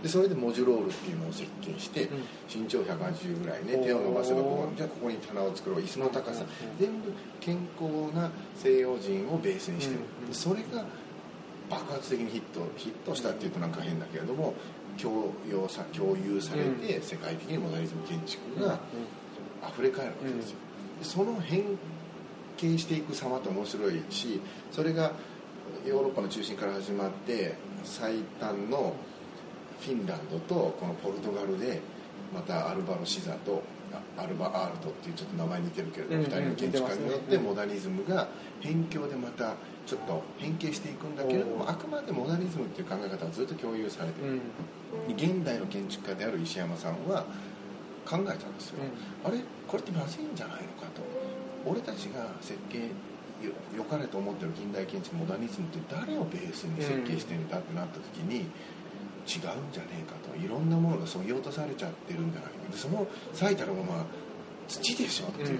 [0.02, 2.08] でそれでモジュロールっていうのを設計して、
[2.52, 6.46] 身長180ぐらいね手を伸ばせばここじゃあここに棚を作ろう椅子の高さ、うん
[6.78, 10.00] 全部健康な西洋人をベースにしてる、
[10.32, 10.84] それが
[11.70, 14.54] 爆発的にヒットヒットしたっていうとなんか変だけれども
[15.00, 18.80] 共用さ共有されて、世界的にモダニズム建築が
[19.68, 20.56] 溢れ返るわけですよ、
[20.98, 21.64] でその変
[22.56, 25.12] 形していく様って面白いしそれが
[25.86, 28.94] ヨーロッパの中心から始まって最短の
[29.82, 31.80] フィンランドとこのポルトガルで
[32.32, 38.28] またアルバロ・シザとあアルバ・アールトっていうちょっと名前似てるけれども、うん2人の建築家によってモダニズムが
[38.62, 44.40] 辺境でまたちょっと変形していくんだけれどもあくまでモダニズムっていう考え方はずっと共有されてる、
[45.08, 45.14] うん。
[45.14, 47.24] 現代の建築家である石山さんは
[48.06, 48.82] 考えたんですよ、
[49.24, 51.02] あれこれってまずいんじゃないのかと。
[51.64, 52.90] 俺たちが設計
[53.42, 58.46] よ良かれと思ってる近代建築モダニズムって誰をベースに設計してんだってなった時に、
[59.26, 62.70] 違うんじゃねえかといろんなものがそぎ落とされちゃってるんじゃないか。
[62.70, 64.04] でその最たるものは
[64.68, 65.58] 土でしょっていう、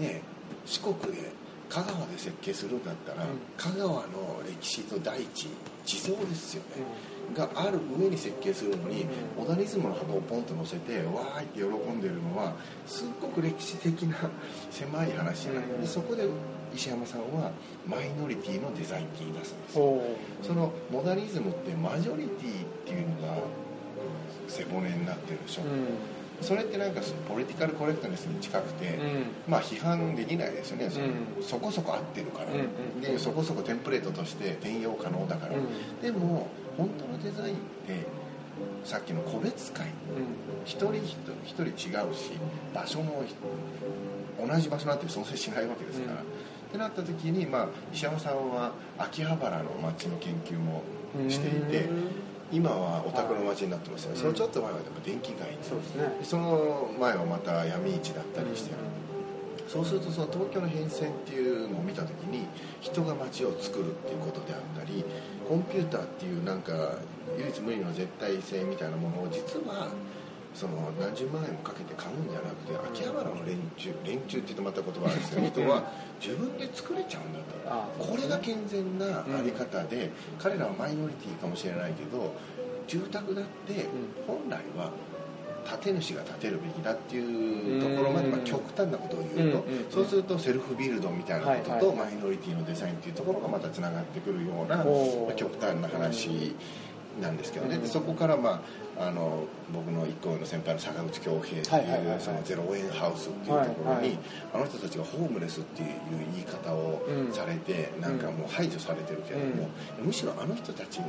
[0.00, 0.22] ね
[0.64, 1.30] 四国で
[1.68, 3.38] 香川で設計するんだったら、うん。
[3.56, 5.48] 香川の歴史と大地
[5.84, 6.82] 地蔵ですよね、
[7.36, 9.04] がある上に設計するのに、う
[9.40, 9.44] ん。
[9.44, 12.54] モダニズムの箱をポンと乗せてわーいって喜んでるのは
[12.86, 14.16] すっごく歴史的な
[14.70, 15.80] 狭い話ない、うん。
[15.80, 16.26] でそこで
[16.74, 17.50] 石山さんは
[17.86, 19.74] マイノリティのデザインって言い出すんです。
[20.46, 23.38] そのモダニズムってマジョリティっていうのが
[24.46, 26.44] 背骨になってるでしょ、うん。
[26.44, 29.50] それってなんかポリティカルコレクトネスに近くて、うん。
[29.50, 30.86] まあ批判できないですよね、
[31.38, 31.42] うん。
[31.42, 32.62] そこそこ合ってるから、うんう
[32.98, 33.00] ん。
[33.00, 36.02] でそこそこテンプレートとして転用可能だから、うん。
[36.02, 38.06] でも本当のデザインって
[38.84, 39.88] さっきの個別会
[40.64, 42.30] 一人一人一人違うし
[42.72, 43.24] 場所も
[44.40, 46.18] 同じ場所なんて存在しないわけですから、うん。
[46.20, 46.24] っ
[46.70, 50.82] てなった時に、まあ、石山さんは秋葉原の街の研究も
[51.18, 52.08] うんしていてうん。
[52.50, 54.16] 今はお宅の街になってますよ、うん。
[54.16, 55.58] そのちょっと前はでも電気街。
[55.62, 56.20] そうですね。
[56.22, 58.74] その前はまた闇市だったりして、
[59.68, 62.46] そうするとその東京の変遷っていうのを見た時に
[62.80, 65.04] 人が街を作るっていうことであったり
[65.48, 66.72] コンピューターっていうなんか
[67.38, 69.88] 唯一無二の絶対性みたいなものを実は
[70.54, 82.34] その何十万円もかけて買うんじゃなくて秋葉原の連中連中って言うとまた言葉あるんですけど 人は自分で作れちゃうんだとあこれが健全なあり方で、彼らはマイノリティかもしれないけど
[82.86, 83.86] 住宅だって
[84.26, 84.90] 本来は
[85.76, 94.84] 建主が建てるべきだっていうところまで、うんまあ、極端なことを言うと、そうするとセルフビルドみたいなこととマイノリティのデザインっていうところがまたつながってくるような、まあ
[95.36, 96.54] 極端な話
[97.20, 98.62] なんですけどね、うんでそこから、ま
[98.98, 104.18] あ、あの僕の一個上の先輩の坂口恭平っていう、そのゼロ円ハウスっていうところに、
[104.54, 105.88] あの人たちがホームレスっていう
[106.32, 106.48] 言い。
[106.48, 109.68] 方をうんされて、なんかもう排除されてるけれども、
[110.02, 111.00] むしろあの人たち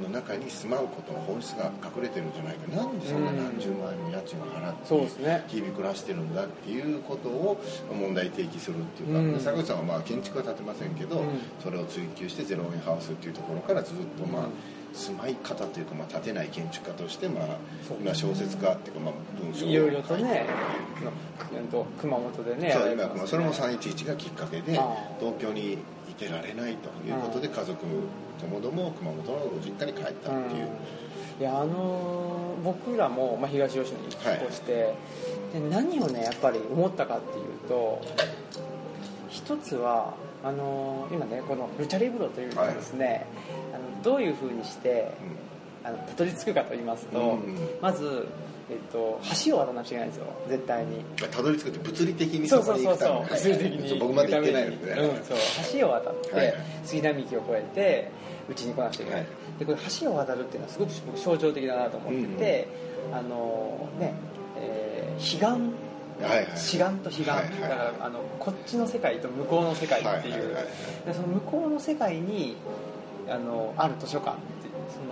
[0.00, 2.86] の中に住まうことの本質が隠れてるんじゃないかな。
[2.86, 7.60] んでそんな何十万円の家賃を払って、日々暮らしてるんだっていうことを
[7.92, 9.32] 問題提起するっていうか、うん。
[9.34, 11.26] で坂口さんはまあ建築は建てませんけど、うん。
[11.62, 14.50] それを追求してゼロ円ハウスっていうところからずっとまあ、うん。
[14.94, 17.44] 住まい方というか、まあ、建てない建築家として、まあ
[18.00, 20.46] 今小説家っていうか、まあ、文章をいろいろとね
[22.00, 24.72] 熊本でねそう今まあそれも311がきっかけで
[25.20, 27.84] 東京にいてられないということで家族
[28.38, 30.68] ともども熊本のご実家に帰ったっていう、
[31.40, 34.94] いやあのー僕らも、まあ、東吉野に引っ越して、
[35.52, 38.02] で何をねやっぱり思ったかっていうと
[39.28, 43.26] 一つはあのー今ねこのルチャリブロというのはですね、
[43.72, 45.12] あのどういうふうにして
[45.84, 47.56] ああのたどり着くかと言いますと、うん。
[47.80, 48.26] まず、
[48.70, 50.26] えっと、橋を渡らなきゃいけないんですよ。
[50.48, 51.02] 絶対に。
[51.30, 53.10] たどり着くって物理的にそこそうそうそう。
[53.12, 53.48] に行くために。
[53.48, 53.98] 物理的に。
[53.98, 54.94] 僕まで行ってないので。
[54.94, 55.38] ね、うん、そう。
[55.80, 56.46] 橋を渡って、はい。
[56.46, 56.54] はい
[56.84, 58.10] 杉並木を越えて
[58.48, 59.58] うちに来なくちゃいけない、はい。
[59.58, 62.68] でこれ橋を渡るっていうのはすごく僕象徴的だなと思ってて、
[63.12, 64.14] あのね
[64.56, 65.88] えー彼岸。
[66.20, 67.60] はいはい志願と彼岸、はいはい。
[67.60, 72.56] だからあのこっちの世界と向こうの世界っていう、はいはいはいその向こうの世界に
[73.28, 74.36] あのある図書館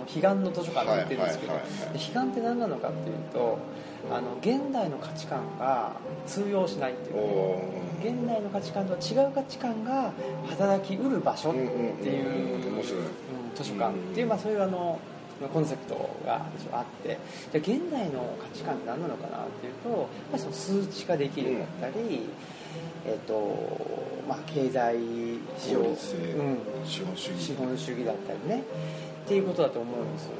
[0.07, 1.53] 彼岸の図書館って言ってるんですけど、
[1.93, 3.59] 彼岸って何なのかっていうと
[4.09, 5.91] あの現代の価値観が
[6.25, 10.13] 通用しないっていう現代の価値観とは違う価値観が
[10.47, 11.63] 働きうる場所ってい
[12.59, 12.83] う,、
[13.55, 13.93] 図書館。
[13.93, 14.99] っていう、まあ、そういうあの
[15.53, 16.35] コンセプトが
[16.71, 17.17] あって。
[17.51, 22.21] じゃあ現代の価値観って何なのかなっていうとやっぱりその数値化できるだったり、
[23.05, 24.97] えっとまあ、経済
[25.57, 25.95] 市場うん、
[26.85, 27.41] 資本主義。
[27.41, 28.63] 資本主義だったりね
[29.27, 30.31] っていうことだと思うんですよ。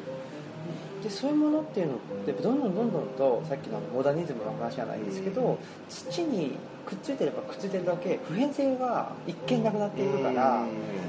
[1.03, 6.53] でそういうものっていうのってどんどんどんどんとさっきのモダニズムの話じゃないですけど、土に
[6.85, 10.67] くっついてればくっついてるだけ普遍性が一見なくなっているから、うん。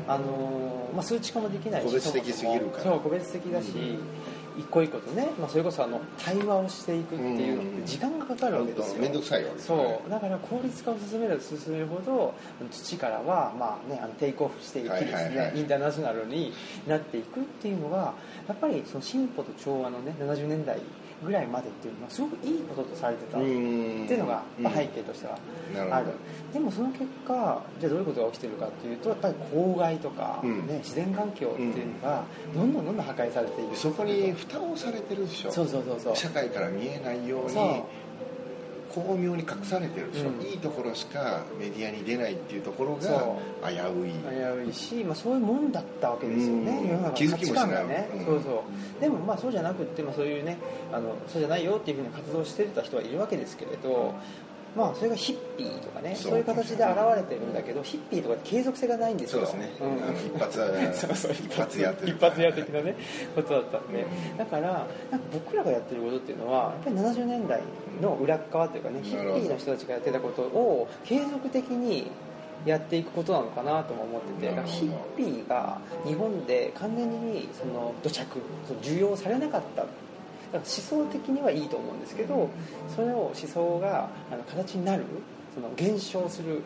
[0.08, 2.84] あのまあ、数値化もできないし個別的すぎるから。
[2.84, 3.68] そう個別的だし、
[4.58, 9.00] 一個一個とね、まあ、それこそあの対話をしていくっていうのって時間がかかるわけですよ。
[9.00, 9.76] 面倒くさいわけですね。
[9.76, 10.10] そう。
[10.10, 12.34] だから効率化を進めれば進めるほど
[12.70, 15.58] 土からは、まあね、あのテイクオフしていきですね、はいはいはい。
[15.58, 16.52] インターナショナルに
[16.88, 18.14] なっていくっていうのが
[18.48, 20.78] やっぱりその進歩と調和のね70年代
[21.24, 23.38] ぐらいまでっていうのはすごくいいこととされてた。
[23.38, 25.38] っていうのが、まあ、背景としては
[25.90, 26.06] ある。
[26.52, 30.66] でもその結果じゃあどういうことが起きてるかっていうとやっぱり公害とか、うん。
[30.66, 35.52] ね、自然環境っていうのがどんどんどんどん破壊されているそこに蓋をされてるでしょ。
[35.52, 36.16] そうそうそうそう。
[36.16, 37.82] 社会から見えないように
[38.94, 40.46] 巧妙に隠されてるでしょ、うん。
[40.46, 44.12] いいところしかメディアに出ないっていうところがそ危うい。
[44.12, 46.88] 危ういし、まあ、そういうもんだったわけですよね、うん。
[46.88, 47.46] 世の中の価気づきもしない。
[47.46, 48.24] 値観がね、うん。
[48.24, 48.64] そうそ
[48.98, 49.00] う。
[49.00, 50.58] でもまあそうじゃなくって、まあ、そういうね
[50.92, 54.14] あのそうじゃないよっていうふうに活動してた人はいるわけですけれど
[54.78, 56.38] まあそれがヒッピーとかねそう。
[56.38, 59.44] いう形で現れてるんだけどヒッピーとか継続性がないんですよ。
[59.44, 60.02] そうですね、ん。
[60.04, 60.58] あの一発
[60.94, 62.94] そうそう一発屋一発屋的なね
[63.34, 67.60] ことだったんで、うんだからなんか僕らがやってることっていうのはやっぱり70年代
[68.00, 72.10] の裏っ側というかねヒッピーの人たちがやってたことを継続的に
[72.64, 79.84] やっていくことなのかなとも思っててヒッピーが日本で完全にその土着その受容されなかった
[80.52, 82.48] 思想的にはいいと思うんですけど
[82.94, 85.04] それを思想があの形になる
[85.54, 86.62] その減少する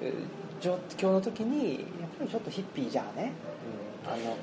[0.00, 0.14] えー
[0.60, 3.32] 状況の時にやっぱりちょっとヒッピーじゃあね、
[4.04, 4.36] うんあの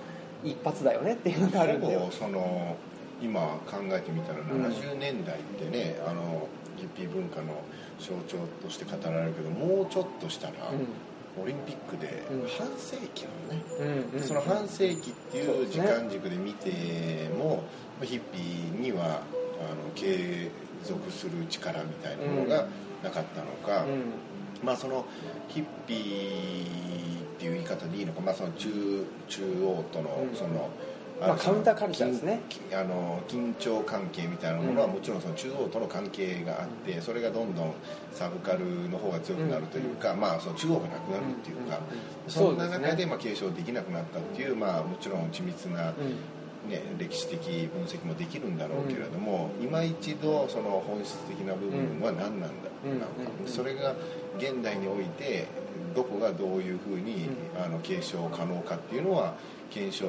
[0.44, 2.76] 一発だよねっていうのがあるんでその
[3.22, 4.66] 今考えてみたらうん。
[4.66, 7.64] 70年代ってね、あのヒッピー文化の
[8.00, 10.54] 象徴として語られるけどもうちょっとしたら、
[11.42, 12.48] オリンピックでうん。
[12.48, 13.64] 半世紀のね、
[14.14, 14.24] うんうん。
[14.24, 17.64] その半世紀っていう時間軸で見ても、
[18.02, 19.22] ヒッピーにはあの
[19.96, 20.50] 継
[20.84, 22.68] 続する力みたいなものが
[23.04, 24.04] なかったのか、うん。
[24.64, 25.06] まあその
[25.48, 30.36] ヒッピーっていう言い方でいいのか、まあ、その中中央とのうん。
[30.36, 30.70] その、
[31.20, 32.42] まあカウンターカルチャーですね。
[32.50, 37.74] 緊あの緊張関係みたいなものはうんもちろんその中央との関係があってそれがどんどん
[38.14, 41.80] サブカルの方が強くなるというか、まあその中央がなくなるっていうか、
[42.28, 45.94] そんな中でまあ継承できなくなったっていう、まあ、もちろん緻密な、
[46.68, 53.12] ね、歴史的分析もできるんだろうけれども、今一度その本質的な部分は何なんだろうなのか、
[53.46, 53.52] うん。
[53.52, 53.96] それが
[54.38, 55.48] 現代において
[55.96, 57.30] どこがどういうふうに、
[57.64, 59.36] あの継承可能かっていうのは
[59.70, 60.06] 検証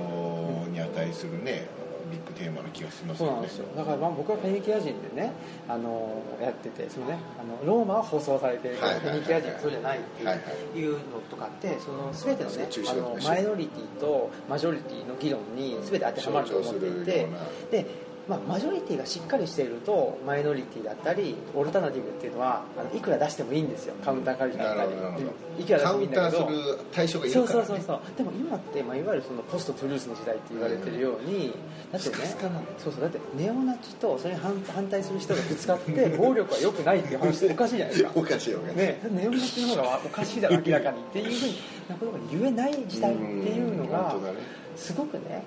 [0.71, 1.67] に値するね、
[2.11, 3.33] ビッグテーマの気がしますよね。
[3.33, 3.67] そうなんですよ。
[3.77, 5.33] だからまあ僕はフェニキア人でね
[5.69, 10.99] あのやっててそのねあのローマは放送されてるけど、フェニキア人はそうじゃないっていう,、の
[11.31, 17.29] とかってその全てのねあのマイノリティとマジョリティの議論に全て当てはまると思っていて
[17.71, 23.95] でまあ、マジョリティがしっかりしているとマイノリティだったりオルタナティブっていうのはあのいくら出してもいいんですよ。
[24.05, 25.27] カウンターカルチャーだったりなるほどなるほど。
[25.57, 25.63] うん。
[25.63, 26.39] いくら出してカウンもいいんだけど。
[26.39, 31.55] ターする対象がいそうるから、ね、そうそうそうでも今って、まあ、いわゆるそのポストトゥルースの時代って言われてるように、
[31.91, 32.15] だってね
[32.77, 33.01] そうそう。
[33.01, 38.13] だってネオナチとそれに反反対する人がぶつかって暴力は良くないっていう話っておかしいじゃないですか。
[38.15, 44.15] おかしいおかしい、ね、ネオナチの方がおかしいだろ明らかにっていうふうなことが言えない時代っていうのが
[44.77, 45.43] すごくね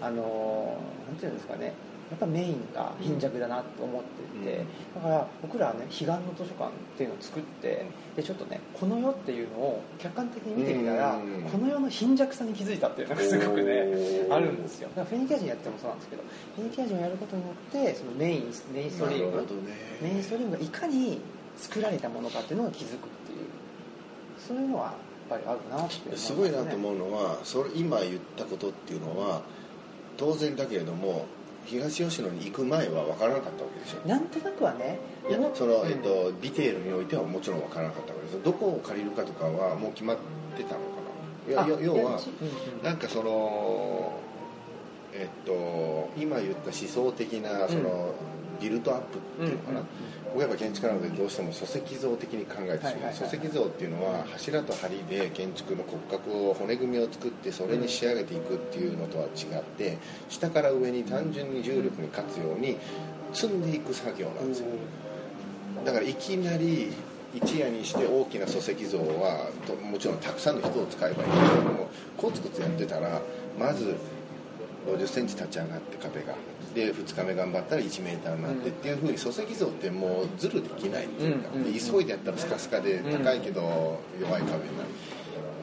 [0.00, 1.72] あのなんていうんですかね
[2.10, 4.64] やっぱメインが貧弱だなと思っていて、
[4.94, 11.42] だから僕らはね彼岸の図書館っていうのを作ってでちょっとねこの世っていうのを客観的に見てみたらうん。
[11.50, 13.86] この世の貧弱さに気づいたっていうのがすごくね
[14.30, 14.88] あるんですよ。
[14.90, 16.22] だからフェニキア人やってもそうなんですけど
[16.56, 19.46] フェニキア人をやることによってそのメインメインストリームね。
[20.02, 21.20] メインストリームがいかに
[21.56, 23.38] 作られたものかっていうのが気づくっていう
[24.38, 24.94] そういうのはやっ
[25.30, 29.42] ぱりあるなってうすごいなと思うのはそれ今言ったことっていうのは
[30.16, 31.26] 当然だけれども
[31.66, 34.08] 東吉野に行く前は分からなかったわけでしょ？
[34.08, 34.98] なんとなくはね。
[35.28, 40.16] いやその、うんえっと、ディテールにおいてはもちろん分からなかったわけですどこを借りるかとかはもう決まっ
[40.56, 40.86] てたのか
[41.62, 41.66] な？
[41.66, 42.48] いや要はうん
[42.78, 42.82] うん。
[42.82, 44.18] なんかその
[45.14, 48.14] えっと今言った思想的なその、
[48.60, 49.86] ビルドアップっていうのかな、うん
[50.34, 59.96] 僕はやっぱ建築なのでどうしても礎石像的に考えてしまう、礎石像っていうのは柱と梁で建築の骨格を骨組みを作ってそれに仕上げていくっていうのとは違って
[60.28, 62.76] 下から上に単純に重力に勝つように
[63.32, 64.66] 積んでいく作業なんですよ。
[65.84, 66.92] だからいきなり
[67.32, 73.20] 一夜にして大きな礎石像はともちろんたくさんの人を使えばいいんだけどもコツコツやってたら
[73.56, 73.94] まず
[74.86, 76.34] 5 0センチ立ち上がって壁が。
[76.74, 84.88] で2日目頑張ったら1メーターになってっていうふうに礎石像ってもうズルできないっていうか、急いでやったらスカスカで高いけど弱い壁になる。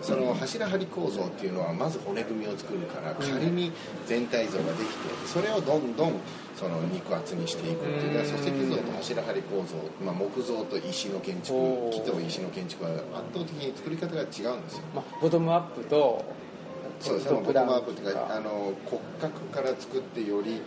[0.01, 3.72] その柱張り構造っていうのはまず骨組みを作るから仮に
[4.07, 6.13] 全体像ができてそれをどんどん
[6.55, 8.26] その肉厚にしていくっていうかうん。
[8.26, 11.53] 礎石像と柱張り構造、まあ、木造と石の建築
[11.91, 13.01] 木と石の建築は圧
[13.34, 14.55] 倒的に作り方が違うんですよ。
[14.95, 16.26] まあ、ボトムアップと
[17.02, 17.41] そうですね。
[17.41, 17.93] ボトムアップ
[18.34, 20.62] あの骨格から作ってより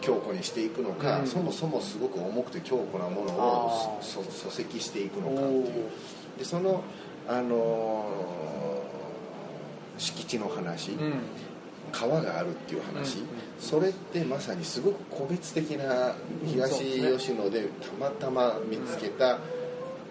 [0.00, 1.26] 強固にしていくのか、うん。
[1.26, 5.64] そもそもすごく重くて強固なものを礎石していくのおかっていう。
[6.36, 6.38] ー。
[6.38, 6.82] でその、
[7.28, 8.92] あのー
[9.98, 11.12] 敷地の話、うん。
[11.92, 13.26] 川があるっていう話、うん
[13.60, 16.80] それってまさにすごく個別的な東
[17.16, 19.38] 吉野でたまたま見つけた、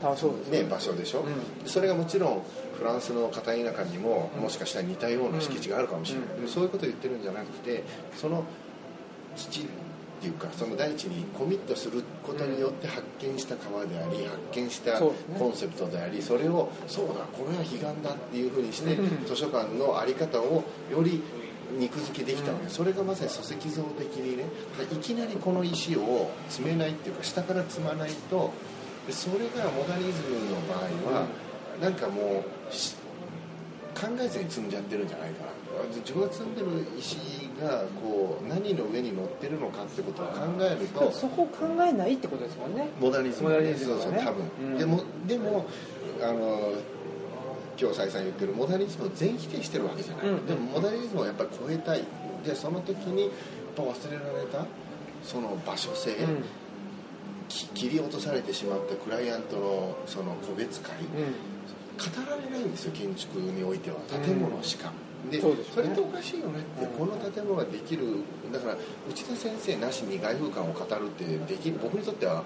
[0.04, 1.70] あそうですね、場所でしょ、うん。
[1.70, 2.42] それがもちろん
[2.78, 6.48] フランスの片田舎にももしかしたら似たような敷地があるかもしれない、うん。
[6.48, 7.84] そういうことを言ってるんじゃなくて
[8.16, 8.44] その
[9.36, 9.64] 土っ
[10.22, 15.14] ていうかその大地にコミットすることによって発見した川であり発見したコ
[15.48, 19.26] ンセプトでありそれをそうだこれは彼岸だっていうふうにしてうん。
[19.26, 21.22] 図書館の在り方をより
[21.78, 22.66] 肉付けできたわけ。
[22.66, 24.44] ですそれがまさに礎石像的にね
[24.92, 28.52] いきなりこの石を積めないっていうか下から積まないと
[29.12, 31.28] でそれがモダニズムの場合は、
[31.82, 32.96] なんかもうし
[33.94, 35.52] 考えずに積んじゃってるんじゃないかな。
[36.00, 37.18] 自分が積んでる石
[37.60, 42.88] がこう何の上に乗ってるのかってことを考えるとそこを考えないってことですもんね。
[43.02, 44.78] モダニズム,、モダニズムそうそう多分、うん。
[44.78, 45.66] でもでも
[46.22, 46.72] あの
[47.78, 50.46] 今日再三言ってるモダニズムを全否定してるわけじゃない、うん。
[50.46, 52.04] でもモダニズムをやっぱり超えたい。
[52.46, 53.32] でその時にやっ
[53.76, 54.66] ぱ忘れられた
[55.24, 56.44] その場所性、うん。
[56.44, 56.46] き
[57.74, 61.08] 切り落とされてしまったクライアントのその個別会、うん。
[61.98, 63.98] 語られないんですよ建築においては。
[64.24, 64.92] 建物しか、
[65.30, 65.44] でね。
[65.78, 66.92] れっておかしいよねって、うん。
[66.92, 68.78] この建物ができるだから
[69.10, 72.44] 内田先生なしに外風館を語るってできる僕にとっては。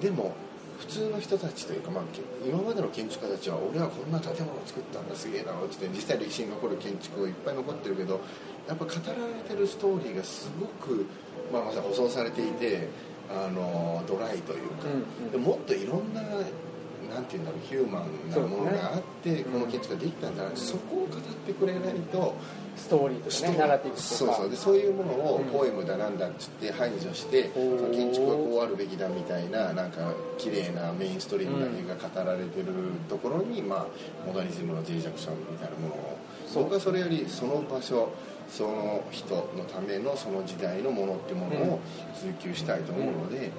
[0.00, 0.34] でも
[0.82, 8.20] 普通の人たちというか、まあ、け今までの建築家たちは俺はこんな建物を作ったんだすげえなって言って実際歴史に残る建築いっぱい残ってるけど
[8.66, 11.06] やっぱ語られてるストーリーがすごく、
[11.52, 12.88] まあ、まさに舗装されていて
[13.34, 15.30] あのドライというか、うんうん。
[15.32, 22.34] でもっといろんななんていうんだろうヒューマンなものがあって、この建築ができたんだなって、そこを語ってくれないと。
[22.74, 24.08] ストーリーとかねナラティブとか。
[24.08, 24.50] そうそう。
[24.50, 25.44] でそういうものをうん。
[25.52, 27.94] ポエムだなんだっつって排除して、おー。
[27.94, 32.66] 建築はこあるべきだみたいななんか綺麗なメインストリームだけが語られてる
[33.08, 33.86] ところに、まあ、
[34.26, 36.18] モダニズムの脆弱さみたいなものを
[36.54, 38.10] 僕はそれよりその場所
[38.48, 41.80] その人のためのその時代のものってものを
[42.14, 43.50] 追求したいと思うので、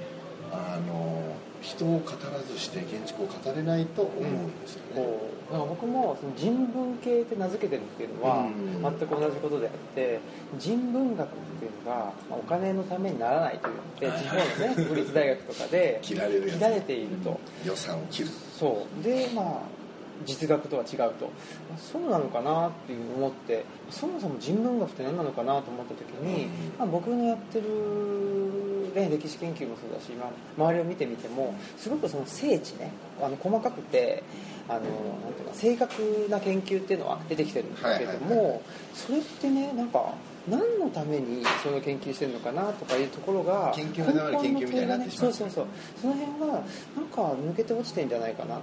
[0.51, 5.01] あの人を語らずして建築を語れないと思うんですよね。
[5.01, 8.81] こうだから僕もその人文系って名付けてるっていうのはうん。
[8.81, 10.19] 全く同じことであって
[10.59, 17.39] 人文学っていうのがまあお金のためにならないというので地方のね 国立大学とかで切られていると。
[17.65, 18.29] 予算を切る。
[18.59, 19.03] そう。
[19.03, 19.82] でまあ
[20.25, 21.25] 実学とは違うと。
[21.69, 34.23] まあそうなのかなっていう思ってそもそも人文学って何なのかなと思った時に、うんまあ、僕のやってる、ね、歴史研究もそうだし、まあ、周りを見てみてもすごくその聖地ねあの細かくて
[34.67, 34.89] あのなん
[35.33, 38.61] ていうか正確な研究っていうのは出てきてるんだけども、はいはい。
[38.93, 40.13] それってねなんか
[40.47, 45.33] 何のためにその研究してるのかなとかいうところが研究のための研究みたいになってしまう。
[45.33, 45.65] そうそうそう。
[46.01, 46.63] その辺がなん
[47.07, 48.55] か抜けて落ちてんじゃないかな。
[48.55, 48.59] や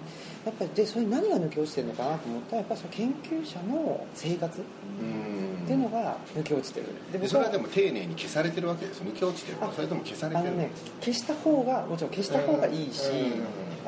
[0.51, 4.61] っぱりでそれ何が抜け落ちてるのかなと思ったらやっぱりその研究者の生活
[5.01, 5.51] うん。
[5.64, 6.87] っていうのが抜け落ちてる。
[7.12, 10.70] ででそれはでも丁寧に消されてるわけです抜け落ちてるそれとも消されてるね
[11.01, 13.09] 消した方がもちろん消した方がいいし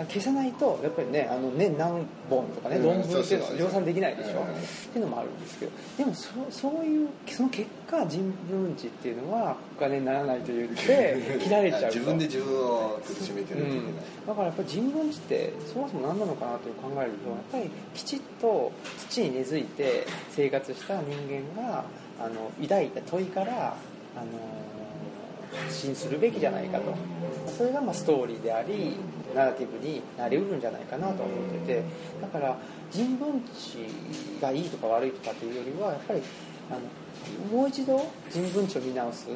[0.09, 2.84] 消さないとやっぱりねあの年何本とかねうん。
[2.84, 4.40] 論文っていうのは量産できないでしょ。
[4.40, 4.45] うん。
[4.45, 4.49] っ
[4.93, 5.72] ていうのもあるんですけど。
[5.99, 11.86] でもそそういうその結果人文地っていうのはお金にならないと言って切られちゃうと。
[11.88, 18.72] 自分で自分を苦しめてるううん、だからやっぱり人文地ってそもそも何なのかなと考えるとやっぱりきちっと
[19.11, 21.16] 土に根付いて生活した人
[21.57, 21.84] 間が
[22.20, 23.76] あの抱いた問いから
[24.16, 24.26] あの
[25.66, 26.95] 発信するべきじゃないかと。
[27.47, 28.97] それがまあストーリーであり
[29.34, 31.82] ナラティブになりうるんじゃないかなと思ってて。
[32.20, 32.57] だから
[32.90, 33.78] 人文知
[34.40, 36.22] がいいとか悪いとかっていうよりはやっぱり
[36.73, 36.77] あ
[37.53, 38.01] のもう一度
[38.31, 39.29] 人文知を見直す？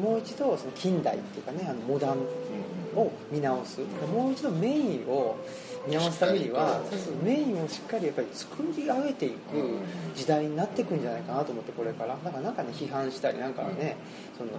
[0.00, 2.16] もう一度その近代っていうかねあのモダン
[2.96, 3.80] を見直す。
[4.12, 5.36] もう一度メインを
[5.86, 6.80] 見直すためには
[7.22, 9.36] メインをしっかりやっぱり作り上げていく
[10.14, 12.16] 時代になっていくんじゃないかなと思ってこれから。
[12.24, 13.96] だからなんかね批判したりなんかね
[14.38, 14.50] その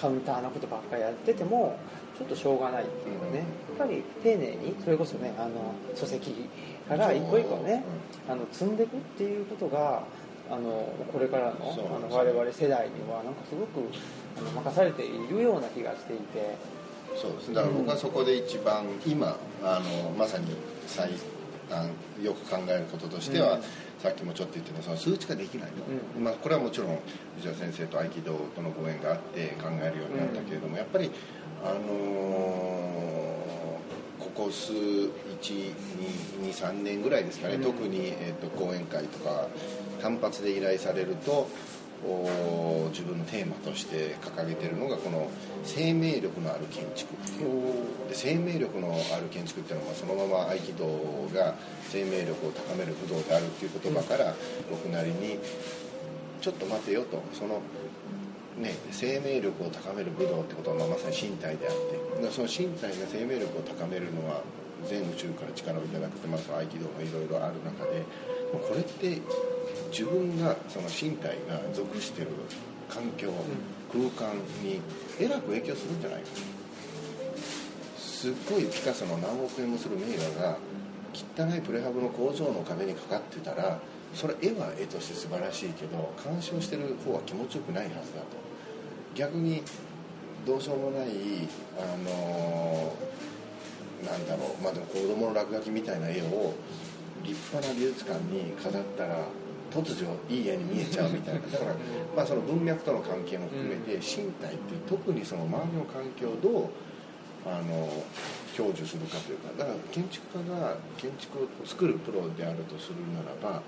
[0.00, 1.78] カウンターなことばっかりやってても
[2.18, 3.38] ちょっとしょうがないっていうかね。
[3.38, 6.48] やっぱり丁寧にそれこそねあの書籍
[6.88, 7.84] から一個一個ね
[8.28, 10.02] あの積んでいくっていうことが
[10.50, 13.88] あのこれからのあの我々世代にはなんかすごく
[14.38, 16.56] あの任されているような気がしていて。
[17.16, 17.54] そうです。
[17.54, 20.54] だから僕はそこで一番今あのまさに
[20.86, 21.10] 最
[21.70, 21.86] あ
[22.22, 23.62] よく考えることとしては、うん、
[23.98, 25.70] さっきもちょっと言ってたその数値化できない、
[26.16, 27.00] うん、まあ、これはもちろん
[27.36, 31.10] 藤田先生と合気道とのご縁があって考えるようになったけれども、うん、やっぱり
[31.64, 39.48] あのー、ここ数123年ぐらいですかね、特に、えーと講演会とか
[40.06, 41.48] 単発で依頼されると
[42.90, 45.28] 自分のテーマとして掲げてるのがこの
[45.64, 47.12] 生命力のある建築
[48.08, 50.86] で生命力のある建築っていうのはそのまま合気道
[51.34, 51.56] が
[51.88, 54.34] 生命力を高める武道であるっていう言葉から
[54.70, 55.40] 僕なりに
[56.40, 57.60] ちょっと待てよとその
[58.56, 61.74] ね、生命力を高める武道ってことはまさに身体であっ
[62.22, 64.40] てその身体が生命力を高めるのは
[64.88, 68.02] 全宇宙から力をいただくってまず合気道がいろいろある中で
[68.52, 69.20] これって
[69.90, 72.28] 自分がその身体が属してる
[72.88, 73.32] 環境、
[73.92, 74.80] 空間に
[75.18, 76.26] えらく影響するんじゃないか。
[77.96, 80.06] すっごいピカソの何億円もする名
[80.38, 80.58] 画が
[81.12, 83.78] 汚いプレハブの工場の壁にかかってたら
[84.14, 88.46] それ絵は絵として素晴らしいけど鑑賞してる方は気持ちよくないはずだと。
[89.14, 89.62] 逆に
[90.46, 91.08] どうしようもない
[91.78, 96.54] あのー、なんだろうまあでも子供の落書きみたいな絵を
[97.22, 99.18] 立派な美術館に飾ったら
[99.82, 101.40] 突如いい絵に見えちゃうみたいな。
[101.40, 101.74] だから
[102.16, 106.68] まあその文脈との関係も含めて身体って特にその周りの環境をどう
[107.46, 107.88] あの
[108.56, 109.52] 享受するかというか。
[109.58, 113.62] だから建築家が建築を作るプロであるとするならば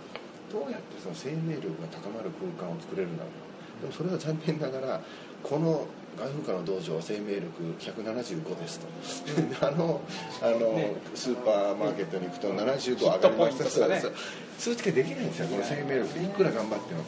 [0.53, 3.83] どうやってその生命力が高まる空間を作れるんだろう。
[3.83, 5.01] でもそれは残念ながら
[5.43, 5.87] この
[6.19, 8.87] 外風化の道場は生命力175ですと、
[9.41, 10.01] うん、 あの
[10.43, 14.03] あの、ね、スーパーマーケットに行くと75上がりました、ね、
[14.59, 16.19] 数値化できないんですよこの生命力。
[16.19, 17.01] いくら頑張っても、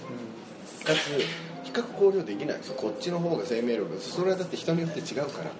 [0.78, 2.74] うん、かつ比較考慮できないんですよ。
[2.76, 5.50] こっちの方が生命力それはだって人によって違うから。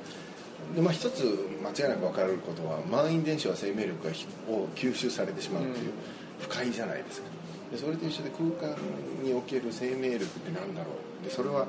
[0.74, 1.24] でまあ、一つ
[1.62, 4.10] 間違いなく分かることは満員電車は生命力が
[4.48, 5.92] を吸収されてしまうっていう
[6.38, 7.26] 不快じゃないですか。
[7.72, 8.76] でそれと一緒で空間
[9.22, 10.90] における生命力って何だろ
[11.22, 11.24] う。
[11.24, 11.66] でそれは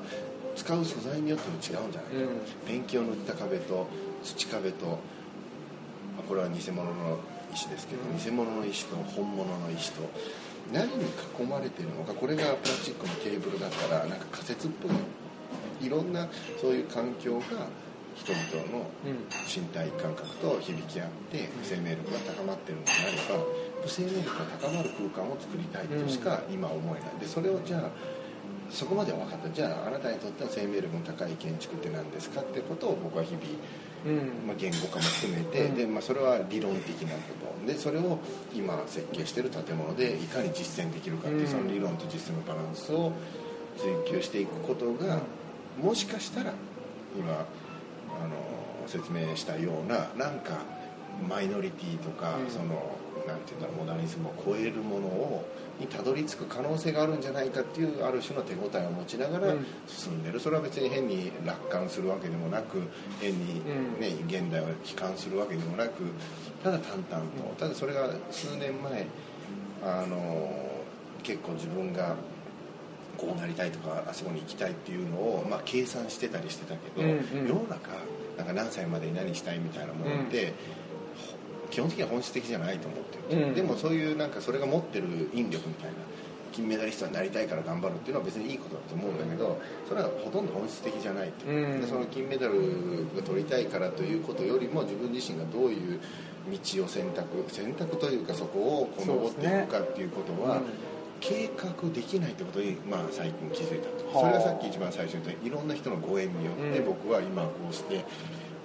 [0.56, 2.30] 使う素材によっても違うんじゃないか、
[2.64, 3.86] うん、ペンキを塗った壁と
[4.22, 4.98] 土壁と
[6.28, 7.18] これは偽物の
[7.52, 10.02] 石ですけど、うん、偽物の石と本物の石と
[10.72, 11.04] 何に
[11.38, 14.92] 囲まれてるのかこれがプラスチックのテーブルだったらなんか仮説っぽい。
[15.82, 16.28] いろんな
[16.60, 17.66] そういう環境が
[18.14, 18.86] 人々の
[19.48, 23.44] 身体感覚と響き合って生命力が高まってるのであれば
[23.86, 27.20] 生命力が高まる空間を作りたいとしか今思えない。
[27.20, 27.90] でそれをじゃあ
[28.72, 29.50] そこまでは分かった。
[29.50, 33.44] じゃああなたにとっての生命力の高い建築って何ですかってことを僕は日々、
[34.06, 34.46] うん。
[34.48, 37.20] まあ、言語化も含めて、うん、でまあ、それは理論的なこ
[37.60, 37.66] と。
[37.66, 38.18] でそれを
[38.54, 43.12] 今設計してる建物でいかに実践できるかっていう、その理論と実践のバランスを
[43.76, 45.20] 追求していくことが
[45.80, 46.52] もしかしたら
[47.16, 47.46] 今あの
[48.86, 50.58] 説明したようななんか
[51.28, 52.96] マイノリティとか、うん、その
[53.26, 55.48] なんていうんだろうモダニズムを超えるものを
[55.80, 59.54] にたどり着く可能性があるんじゃないかっていうある種の手応えを持ちながら
[59.86, 62.82] 進んでる、それは別に変に楽観するわけでもなく
[63.20, 63.64] 変に、
[64.00, 66.04] ね、現代を悲観するわけでもなく
[66.62, 69.06] ただ淡々とただそれが数年前
[69.82, 70.52] あの
[71.22, 72.14] 結構自分が
[73.18, 77.90] こうなりたいとかあそこに行きたいっていうのを、まあ、計算してたりしてたけど、うんうん、世の中
[78.36, 80.52] なんか何歳までに何したいみたいなものって、うん
[81.72, 85.96] 基本的には本質的じゃないと思ってる、うん、でもそういうなんかそれが持ってる引力みたいな
[86.52, 89.58] 金メダリストになりたいから頑張るっていうのは別にいいことだと思うんだけど
[89.88, 96.00] それはほとんど本質的じゃないっていう、うん、でその金メダルが取りたいからということよりも自分自身がどういう
[96.50, 100.60] 道を選択選択というかそこをこう登っていくかっていうことは、
[101.20, 104.20] 計画できないってことに、まあ、最近気づいたと。
[104.20, 108.04] それがさっき一番最初に言ったいろんな人のご縁によって僕は今こうして、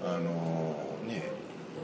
[0.04, 0.76] あの
[1.08, 1.37] ね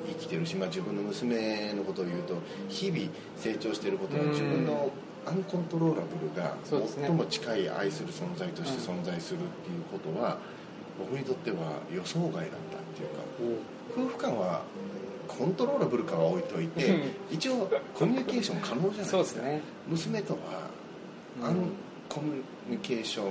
[0.08, 2.36] 生きてるし、まあ、自分の娘のことを言うと
[2.70, 4.92] 日々成長していることは自分の
[5.26, 10.38] アンコントローラブルが最も近い愛する存在として存在するっていうことは
[11.00, 11.58] 僕にとっては
[11.94, 12.50] 予想外だったっ
[12.94, 13.62] ていうか
[13.96, 14.62] 夫婦間は
[15.28, 17.00] コントローラブルかは置いといて
[17.32, 19.42] 一応コミュニケーション可能じゃないですか。
[19.88, 20.40] 娘とは
[21.40, 21.46] うん。
[21.46, 21.56] アン
[22.10, 23.26] コミュニケーション、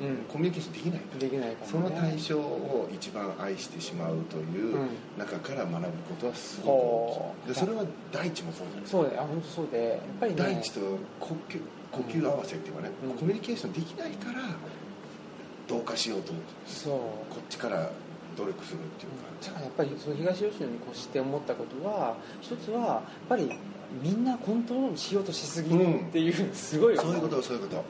[0.00, 0.16] うん。
[0.28, 4.88] コミュニケーションできないとできないかその対象を一番愛してしまうといううん。
[5.18, 8.98] 中から学ぶことはすごく大きいでそれは大地もそうじゃないですか。
[9.02, 9.22] そうだよ。
[9.22, 9.88] あ本当そうで。
[9.88, 10.38] やっぱりね。
[10.38, 10.80] 大地と
[11.20, 11.60] 呼吸
[11.92, 13.16] 呼吸合わせっていうかね、うん。
[13.16, 14.40] コミュニケーションできないから
[15.68, 16.32] 同化しようと
[16.66, 16.92] そう。
[17.32, 17.90] こっちから
[18.36, 23.48] 努力するっていうか、じゃあやっぱりその東吉野に越して思ったことは一つはやっぱり
[24.02, 27.76] みんなコントロールしようとしすぎるっていう、すごいそういうことそういうこと。
[27.76, 27.82] うん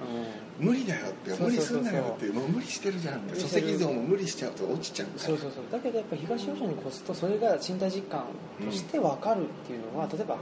[0.58, 3.16] 無理だよって無理すんなよってもう無理してるじゃん。
[3.16, 3.66] って無理してる。
[3.68, 5.64] 礎石像も無理しちゃうと落ちちゃうそうそうそう。
[5.72, 8.24] だけどやっぱり東吉野に越すとそれが身体実感
[8.64, 10.36] として分かるっていうのは、例えば、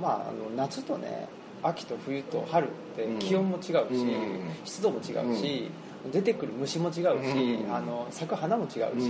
[0.00, 1.28] まあ、あの夏とね
[1.62, 3.18] 秋と冬と春ってうん。
[3.18, 4.40] 気温も違うし、うん。
[4.64, 5.70] 湿度も違うし、
[6.12, 7.74] 出てくる虫も違うし、うん。
[7.74, 9.00] あの咲く花も違うし、うん。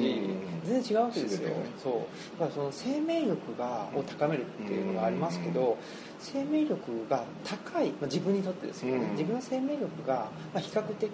[0.64, 2.40] 全然違うわけですよ、ねそう。
[2.40, 5.78] だからその生命力がを高めるっていうのがありますけど、
[6.18, 9.10] 生命力が高い、まあ、自分にとってですよね、うん。
[9.12, 11.10] 自分の生命力が、まあ、比較的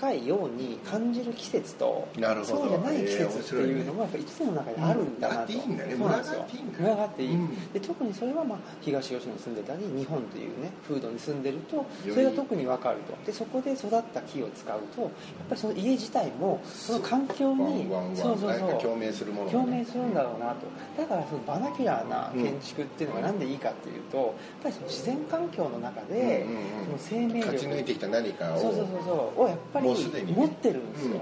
[0.00, 2.08] 高いように感じる季節と
[2.44, 5.40] そうじゃない季節って白いうのがやっぱ一年の中にあるんだなと、うん。
[5.40, 6.46] あっていいんだねそうなんですよ
[6.78, 7.34] 群がっていい。
[7.34, 7.72] うん。
[7.72, 12.12] で特にそれはまあ東吉野に住んでたり日本というね風土に住んでるとり。
[12.12, 13.26] それが特に分かると。
[13.26, 15.10] でそこで育った木を使うとやっ
[15.50, 18.80] ぱりその家自体もその環境ワにそうそうそう。
[18.80, 20.66] 共鳴するものが共ね鳴するんだろうなと。
[20.96, 24.32] だからそのバナキュラーな建築っていうのがなんでいいかっていうとやっ
[24.62, 26.46] ぱりその自然環境の中で
[26.84, 27.46] その生命力。
[27.46, 28.58] 勝ち抜いてきた何かを。
[28.58, 29.42] そうそうそうそう。
[29.42, 31.20] をやっぱり持ってるんですよ、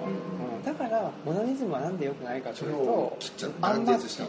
[0.65, 3.19] だからモナリズムはなんで良くないかというと
[3.63, 4.27] アンなんですよ。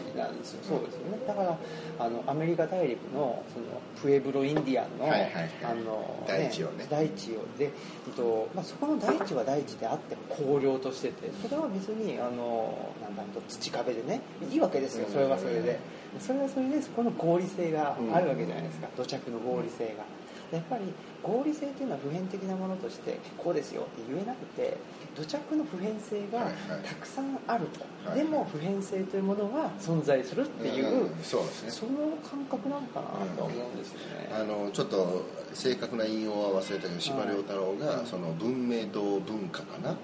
[0.62, 1.18] そうですよね。
[1.28, 1.58] だから
[1.98, 3.66] あのアメリカ大陸のその
[4.02, 6.86] プエブロインディアンの,、あの大地をね。
[6.90, 10.22] 大地をで、えっとまあ、そこの大地は大地であっても
[10.56, 14.20] 荒涼としててそれは別にあのなんだろう土壁でね
[14.50, 15.06] いいわけですよ。
[15.12, 15.78] それはそれで。
[16.20, 18.88] それはそれでそこの合理性があるわけじゃないですか。
[18.96, 20.04] 土着の合理性が。
[20.52, 20.82] やっぱり
[21.24, 24.76] 合理性っていうのは普遍的なものとしてこうですよって言えなくて
[25.16, 26.50] 土着の普遍性が
[26.86, 28.18] たくさんあると、はい。
[28.18, 31.22] でも普遍性というものは存在するっていう、うん。
[31.22, 31.70] そうですね。
[31.70, 35.22] その感覚なのかなと思うんですよね、あのちょっと
[35.54, 39.96] 正確な引用は忘れたけど司馬遼太郎が、うんその文明と文化かな？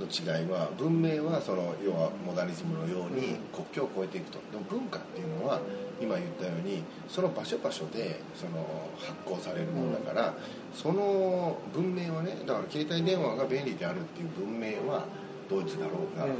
[0.00, 3.36] の違いは文明はその要はモダニズムのようにうん。
[3.52, 4.38] 国境を越えていくと。
[4.50, 5.60] でも文化っていうのは
[6.02, 8.66] 今言ったようにその場所場所でその
[8.98, 10.34] 発行されるものだから、
[10.74, 15.06] その文明はねだから携帯電話が便利であるっていう文明は
[15.48, 16.32] ドイツだろうが、うん。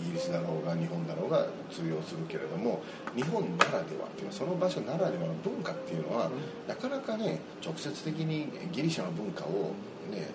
[0.00, 2.82] イギリスだろうが日本だろうが通用するけれども
[3.16, 6.30] 日本ならではっていうのはその場所ならではの文化っていうのは、
[6.68, 9.72] なかなかね直接的にギリシャの文化を
[10.12, 10.30] ね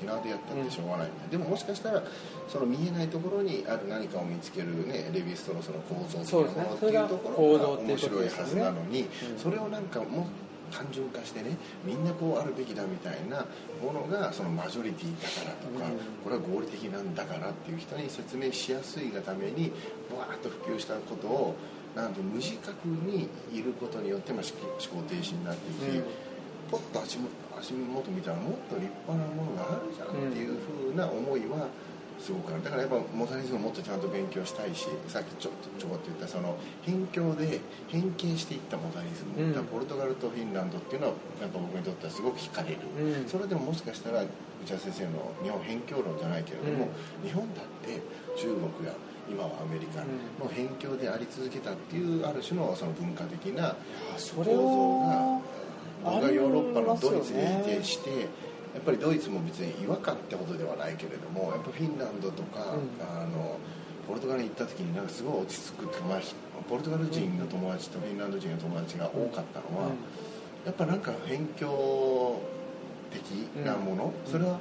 [0.00, 2.02] 沖縄でやったってしょうがない、でももしかしたら
[2.48, 9.04] その見えないところにある何かを見つけるねレヴィストのその構造的なものっていうところが面白いはずなのにう
[9.36, 13.44] んそれをなんかもう単純化してねみんなこうあるべきだみたいな
[13.82, 15.98] ものがそのマジョリティだからとか、うん。
[16.24, 19.72] これは合理的なんだからっていう人に説明しやすいがために
[20.16, 21.56] わーっと普及したことを
[21.94, 26.04] なんと無自覚にいることによって、まあ、思考停止になっていき、うん
[26.70, 31.68] ポッと足元足元見たらもっと立派なものがあるじゃんっていうふうな思いは
[32.20, 39.64] すごくあるだからやっぱモダニズムをもっとちゃんと勉強したいしさっきちょっとちょこっと言ったその辺境で変形していったモダニズム、うん。
[39.64, 43.28] ポルトガルとフィンランドっていうのはやっぱ僕にとってはすごく惹かれる、うん。
[43.28, 44.28] それでももしかしたら内
[44.68, 46.88] 田先生の日本辺境論じゃないけれども、
[47.24, 47.96] 日本だって
[48.36, 48.92] 中国や
[49.30, 53.76] 今はアメリカの辺境であり続けたっていうある種のその文化的な
[54.18, 55.40] それは
[56.04, 57.74] 僕がヨーロッパのドイツにありますよね。
[57.74, 62.90] いてしてやっぱりドイツも別に違和感ってほどではないけれどもやっぱフィンランドとか、うん。
[63.04, 63.58] あの
[64.08, 66.20] ポルトガルに行った時になんかすごい落ち着くっていうか、まあ、
[66.68, 69.90] ポルトガル人の友達とフィンランド人の友達が多かったのは、
[70.66, 72.40] やっぱなんか辺境
[73.12, 73.22] 的
[73.64, 74.32] なもの、うん。
[74.32, 74.58] それは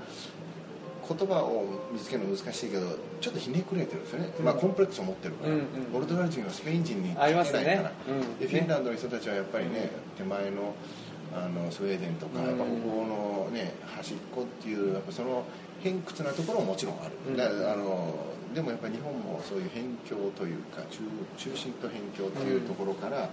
[1.08, 2.86] 言葉を見つけるの難しいけど
[3.22, 4.46] ちょっとひねくれてるんですよね、うん。
[4.46, 7.92] まあコンプレックスを持ってるから、うんうんポルトガル人はスペイン人に勝てないから、ね。
[8.08, 8.38] うん。
[8.38, 10.76] でフィンランドの人たちはやっぱりね、手前の
[11.34, 12.48] あのスウェーデンとか、うん。
[12.48, 15.44] やっぱ北欧のね端っこっていうやっぱその
[15.82, 18.14] 偏屈なところももちろんある、あの
[18.54, 21.00] でもやっぱり日本もそういう辺境というか中
[21.38, 23.30] 中心と辺境っていうところから、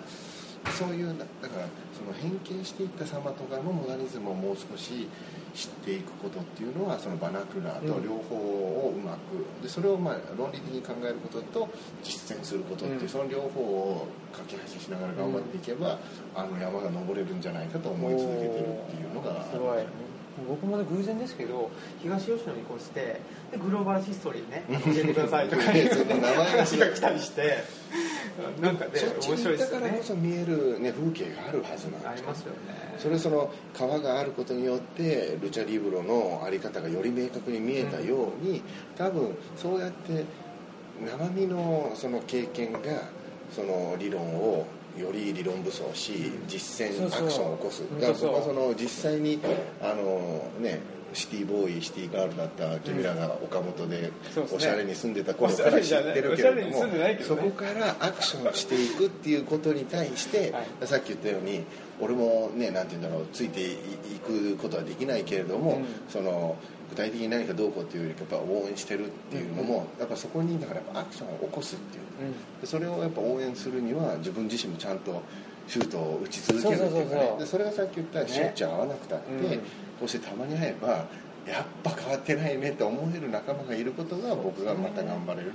[0.71, 5.09] そういうだだからその変形していった様とかのモダニズムをもう少し
[5.55, 11.69] 知っていくことっていうのはそのバナクラーと両方をうまくでそれをまあ論理的に考えることと
[12.03, 13.09] 実践することっていう、うん。
[13.09, 15.99] その両方を架け橋しながら頑張っていけば、
[16.35, 19.83] あの山が登れるんじゃないかと思い続けているっていうのがすごい
[20.49, 21.71] 僕もね偶然ですけど
[22.03, 23.21] 東吉野に越して
[23.51, 27.65] でグローバルヒストリーね教えてくださいとかいう、その名前が話が来たりして
[28.61, 32.59] なんかねそっち面白いに行ったからですよねこそ見える、ね、風景があるはずなんですありますよね。
[32.99, 38.63] それその川があることによってルチャリブロの在り方がより明確に見えたように、
[38.97, 40.25] 多分そうやって
[41.05, 42.81] 生身のその経験が
[43.55, 44.67] その理論を
[44.99, 47.83] より理論武装し実践アクションを起こす。
[47.83, 48.01] うん。
[48.01, 49.39] だから僕はその実際に
[49.83, 50.81] あのね
[51.13, 54.11] シティボーイシティガールだった君らが岡本で
[54.53, 56.85] おしゃれに住んでた頃から知ってるけれども
[57.23, 60.87] そこからアクションしていくっていうことに対して、はい。
[60.87, 61.65] さっき言ったように
[62.01, 63.77] 俺もねなんて言うんだろうついてい
[64.27, 65.87] くことはできないけれども、うん。
[66.09, 66.57] その
[66.91, 72.61] 具体的に何かどうこうっていうよりやっぱ応援してるっていうのも、やっぱそこにだからアクションを起こすっていううん。
[72.61, 75.23] でそれをやっぱ応援するには自分自身もちゃんと
[75.67, 79.59] シュートを打ち続けるっていうかねでそれがさっき言ったねしょっちゅう合わなくたって、うん。
[79.59, 81.07] こうしてたまに会えば
[81.47, 85.53] やっぱ変わってないねって思える仲間がいることが僕がまた頑張れる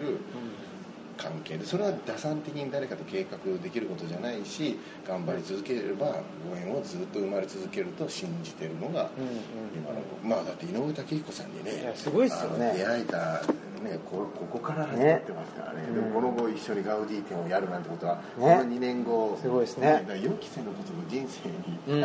[1.22, 6.16] 関係でそれは打算的に誰かと計画できることじゃないし頑張り続ければ
[6.50, 9.42] ご縁をずっと生まれ続けると信じてるのがうんうん
[9.76, 12.74] 今の僕まあだって井上武彦さんにいねやすごいっすよね。
[12.76, 13.42] 出会えた、
[13.84, 15.82] ね、こここから始まってますからね。
[15.88, 15.94] ね。
[15.94, 18.22] でもこの後一緒にガウディ展をやるなんてことは、ね。
[18.38, 19.92] この2年後すごいですね。
[19.92, 22.02] だから予期せぬことの人生に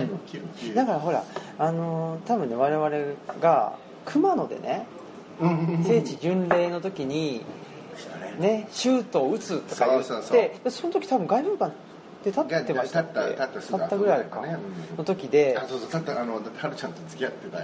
[0.72, 1.24] う、だからほら
[1.58, 2.90] あのー多分ね我々
[3.40, 4.86] が熊野でね
[5.84, 7.44] 聖地巡礼の時に
[8.38, 11.72] ねシュートを打つとか言ってその時多分外部館
[12.24, 13.20] で立ってましたっけ？
[13.20, 14.42] 立った立ったすぐ立ったぐらいか。
[14.98, 15.56] の時で。
[15.56, 17.58] あそうそうたったあのはるちゃんと付き合ってた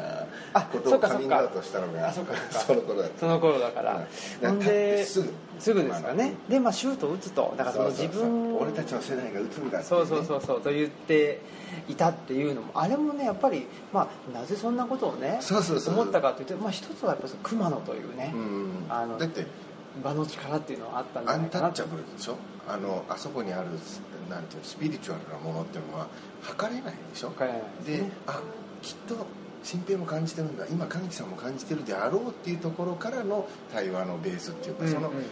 [0.52, 3.18] あことをカミングアウトしたのがあその頃だった。
[3.18, 4.06] その頃だから。
[4.42, 4.50] うん。
[4.50, 6.34] ほんですぐすぐですかね。
[6.48, 7.54] でまあシュートを打つと。
[7.56, 8.30] だからその自そうそうそう。
[8.30, 11.40] 分俺たちの世代が打つんだってそうそうそうそうと言って
[11.88, 15.94] いたっていうのもあれもねやっぱり、まあ、なぜそんなことをねそうそうそう。
[15.94, 18.70] 思ったかというと、まあ、一つはやっぱその熊野というね、うん。
[18.88, 19.44] あのだって
[20.02, 21.68] 場の力っていうのはあったんじゃアないかな。
[21.68, 22.36] ンタッチャブルでしょ？
[22.68, 23.70] あのあそこにある
[24.30, 26.06] なんていうのスピリチュアルなものっていうのは
[26.42, 27.28] 測れないでしょ？
[27.28, 28.10] わからないでね。
[28.26, 28.40] あ
[28.80, 29.26] きっと
[29.62, 30.66] 新平も感じてるんだ。
[30.70, 35.24] 今神木さんも感じてるであろうっていうところからの対話のベースっていうか、そのうんうん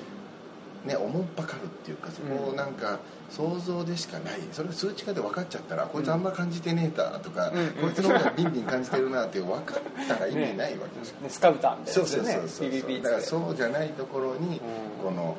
[0.85, 2.99] ねおもんぱかるっていうかそこをなんか
[3.31, 4.41] 想像でしかない。
[4.53, 7.69] それが数値化で分かっちゃったら、こいつあんま感じてねえだとか、うん。
[7.83, 14.59] こいつの方がビンビン感じてるなって分かったら意味ないわけですよ、 ねスカウターみたいそうなやつそうそうそう、でね PVP だからそうじゃないところに、うん。
[15.05, 15.37] この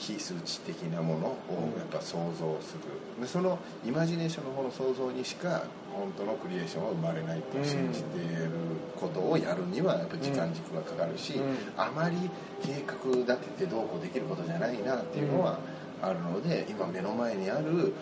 [0.00, 1.36] 非数値的なものを
[1.76, 3.20] やっぱ想像する。
[3.20, 8.50] でそのイマジネーションの方の想像にしか本当のクリエーションは生まれないと信じている
[8.98, 11.56] ことをやるにはやっぱ時間軸がかかるし、うん。
[11.76, 12.16] あまり
[12.62, 15.58] 計画立ててどうこうできることじゃないなっていうのは
[16.00, 17.92] あるので今目の前にある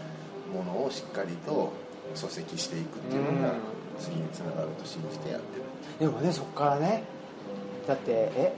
[0.54, 1.72] ものをしっかりと
[2.14, 3.58] 礎石していくっていうのがうん。
[3.98, 5.64] 次につながると信じてやってる。
[5.98, 7.02] でもねそこからね。
[7.88, 8.54] だってえ？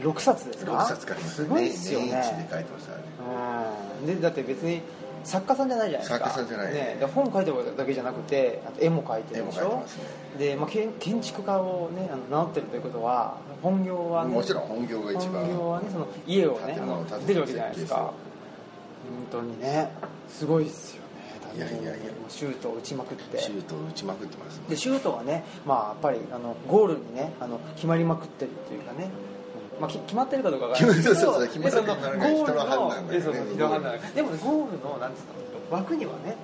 [0.00, 2.06] 6冊ですか？6冊書きましたすごいっすよね。
[2.08, 2.14] で
[2.50, 3.02] 書いてましたね。
[4.00, 4.06] うん。
[4.06, 4.80] でだって別に
[5.24, 6.26] 作家さんじゃないじゃないですか。
[6.28, 6.74] 作家さんじゃない。
[6.74, 9.84] ね、で本書いてるだけじゃなくてあと絵も描いてるでしょ？
[10.38, 10.44] ね。
[10.46, 16.78] で、まあ、建建築家をねあの名乗ってるということは本業はねもちろん本業が一番本業はねその家をね
[17.26, 17.96] 出るわけじゃないですか。
[17.96, 18.12] 本
[19.30, 19.90] 当にね
[20.28, 21.06] すごいっすよね。
[21.56, 22.12] いやいやいや。
[22.28, 23.38] シュートを打ちまくって。
[23.38, 24.58] シュートを打ちまくってます。
[24.58, 29.35] ねでシュートはね、まあ、やっぱりあのゴールにねあの決まりまくってるっていうかね、うん
[29.80, 30.96] まあ、き決まってるかどうかわからない。
[30.96, 36.36] ですけどそうそうそう決まってるかどうか人の判断だよねでもねゴールのなんつうの枠にはね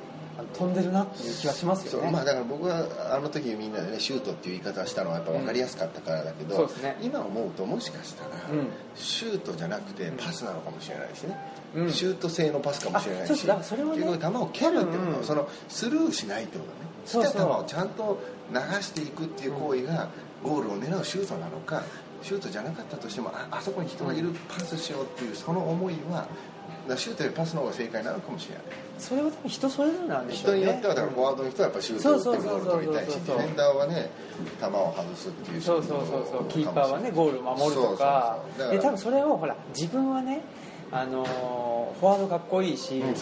[0.55, 2.11] 飛んでるなっていう気はしますよね。
[2.11, 6.97] まあだから僕はあの時みんなでねシュートっていう言い方したのはやっぱ分かりやすかったからだけど、そうですね。
[7.03, 8.69] 今思うともしかしたら、うん。
[8.95, 11.37] シュートじゃなくてパスなのかもしれないしね、
[11.75, 11.93] うん。
[11.93, 14.19] シュート性のパスかもしれないしうそれはね。
[14.19, 16.77] 球を蹴るってこと、うんそのスルーしないってことね。
[17.05, 17.33] そうそう。
[17.33, 18.19] 来た球をちゃんと
[18.53, 20.09] 流していくっていう行為が
[20.43, 21.83] ゴールを狙うシュートなのか
[22.23, 26.27] シュートじゃなかったとしてもああそこに人がいるパスしようっていうその思いは
[26.89, 28.65] だシュートよりパスの方が正解なのかもしれない。
[28.99, 30.61] それは人それぞれなんでしょうね。
[30.63, 34.11] 人によってはだからフォワードの人はやっぱシュートを打ってゴールを取りたいしディフェンダーはね
[34.61, 36.49] 球を外すっていうそうそうそうそう。
[36.49, 38.39] キーパーはねゴールを守るとか。
[38.57, 40.43] そうそうそう多分それをほら自分はね
[40.93, 43.15] あのーフォワードかっこいいし、ね、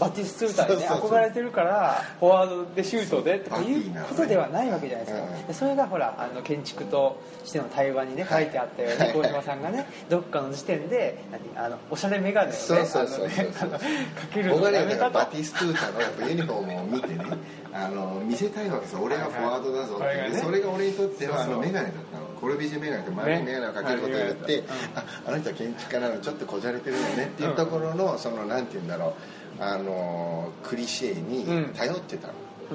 [0.00, 5.46] バティストゥーターにね憧れてるからフォワードでシュートでとかいうことではないわけじゃないですか、うん。
[5.46, 9.12] でそれがほらあの建築としての対話にね書いてあったようにはい。
[9.12, 15.18] 鴻島さんがねどっかの時点で何あのおしゃれ眼鏡をねかけるのをやめたと。
[15.18, 17.24] バティストゥータのユニフォームを見てね
[17.72, 22.28] あの見せたいわけですよ俺がフォワードだぞって、はいはいでそれが俺にとってはあの眼鏡だったの。
[22.40, 24.62] コルビジェ眼鏡って丸い眼鏡をかけることによって、ね
[24.94, 26.18] ああの人は建築家なの。
[26.20, 27.24] ちょっとこじゃれてるよね。
[27.26, 29.62] っていうところのそのなんて言うんだろう。
[29.62, 32.34] あのクリシェに頼ってたの、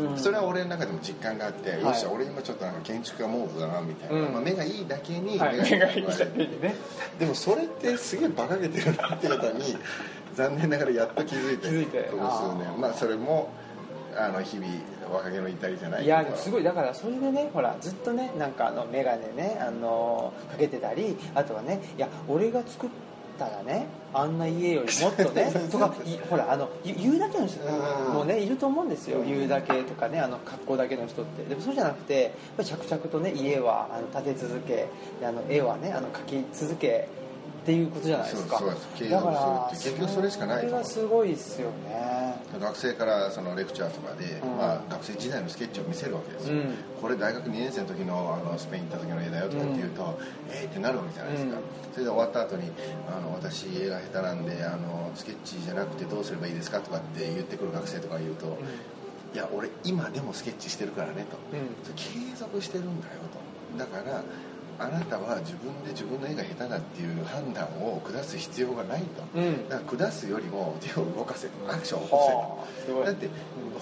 [0.10, 0.18] うん。
[0.18, 1.82] それは俺の中でも実感があって、い。
[1.82, 4.34] よっしゃ俺今ちょっとなんか建築家モードだなみたいな、うん。
[4.34, 6.76] まあ、目がいいだけにはい、目がいいだけににね。
[7.18, 9.78] でもそれってすげえ馬鹿げてるなってことに
[10.36, 13.50] 残念ながらやっと気づいて気づいてここ数年まあそれも
[14.18, 14.68] あの日々
[15.11, 16.64] 若気の至りじゃないいやすごい。
[16.64, 22.89] だからそれでねほらずっとねなんかあの眼鏡ねあのかけてたりあとはねいや俺が作っ
[23.38, 27.59] たらねあんな家よりもっとね とかいほらあの言言うだけの人
[28.14, 29.24] もねいると思うんですよ。
[29.24, 31.43] 言うだけとかねあの格好だけの人って。
[31.43, 32.34] でもそうじゃなくて
[32.64, 34.88] 着々とね家はあの建て続け
[35.20, 37.07] であの絵はねあの描き続け
[37.64, 38.59] っていうことじゃないですか。
[38.59, 42.36] そうです継だ続からするって結局それしかないすごいですよね。
[42.59, 44.57] 学生からそのレクチャーとかで、うん。
[44.57, 46.76] まあ、学生時代のスケッチを見せるわけですよ、うん。
[47.01, 50.20] これ大学2年生の時のあのスペイン行った時の絵だよとかって言うと、
[50.51, 51.64] えーってなるわけじゃないですか、うん。
[51.93, 52.70] それで終わった後に
[53.07, 58.57] あの私絵が下手なんであのスケッチじゃなくてどうすればいいですかとかって言ってくる学生とか言うと、
[59.34, 61.95] いや俺今でもスケッチしてるからねと、うん。
[61.95, 63.80] 継続してるんだよと。
[63.80, 64.22] だから
[64.80, 69.69] あなたは自分で自分の絵が下手だっていう判断を下す必要がないと、うん。
[69.69, 73.03] だから下すよりも手を動かせアクションを起こせと。
[73.03, 73.30] だって、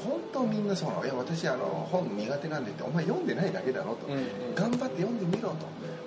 [0.06, 1.06] 本当みんなそうなの。
[1.06, 4.56] いや私あの本苦手なんでってお前読んでないだけだろと、うんうん。
[4.56, 5.56] 頑張って読んでみろと。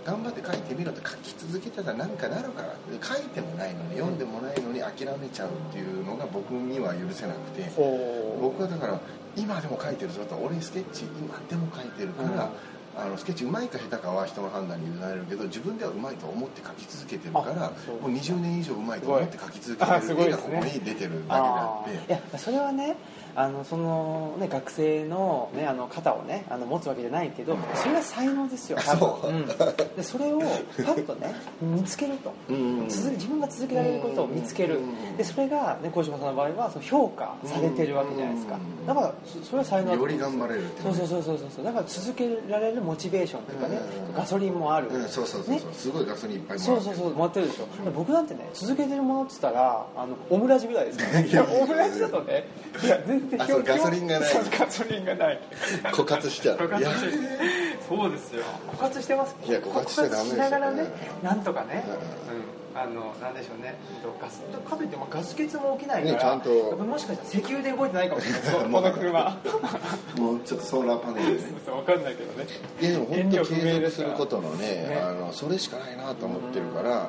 [0.04, 7.70] 頑張って書いてみろと書き続けたら何かなるからで書いてもないのに読んでもないのに諦めちゃうっていうのが僕には許せなくて。
[8.38, 9.00] 僕はだから
[9.34, 10.36] 今でも書いてるぞと。
[10.36, 12.50] 俺スケッチ今でも書いてるから、
[12.96, 22.12] あのスケッチうまいか下手かは人の判断に委ねるけど自分ではうまいと思って書き続けてるからもう20年以上うまいと思って書き続けてる絵がここに出てるだけであって。
[22.12, 22.96] いやそれはね
[23.36, 29.32] あのそのね学生の,、ね、あの肩をねあの持つわけじゃないけどそれが才能ですよ多そう。
[29.32, 29.46] 分、ん、
[29.96, 30.46] でそれをパ
[30.92, 34.78] ッとね見つけると、うん続自分が続けられることを見つける。
[34.78, 38.56] うんでそれが、ね、小島さんの場合はその評価されてるわけじゃないですか。
[38.56, 40.06] うんだからそそれは才能よ。
[40.06, 41.64] り頑張れるそうそうそうそうそう。
[41.64, 45.74] だから続けられるモチベーションというかねうんガソリンもある、うん、そうそうそうそう、ね。
[45.74, 52.46] すごいガソリンいっぱいもらそうそうそう回ってるでしょ、僕なんてね続けてるものって言ったらあのオムラジぐらいですから、ね、いやオムラジだとね
[52.82, 54.30] いや全ガソリンがない。
[54.30, 55.40] そうガソリンがない。
[55.92, 56.56] 枯渇しちゃう。
[56.56, 56.90] 枯渇いや。
[56.96, 57.08] して
[57.88, 58.42] そうですよ。
[58.72, 59.36] 枯渇してます？
[59.46, 60.82] いや枯渇しちゃダメですながらね
[61.22, 61.28] うん。
[61.28, 61.92] なんとかね、うん。
[61.92, 62.44] うん。
[62.76, 63.76] あのなんでしょうね。
[64.20, 66.50] ガスカフェってまあガス欠も起きないから、ねちゃんと。
[66.76, 68.40] もしかしたら石油で動いてないかもしれない。
[68.42, 69.36] ですこの車。
[70.18, 71.42] もうちょっとソーラーパネルで。
[71.44, 72.46] ねそう分かんないけどね。
[72.80, 75.00] いやでも本燃料当継続することのねね。
[75.00, 77.08] あのそれしかないなと思ってるから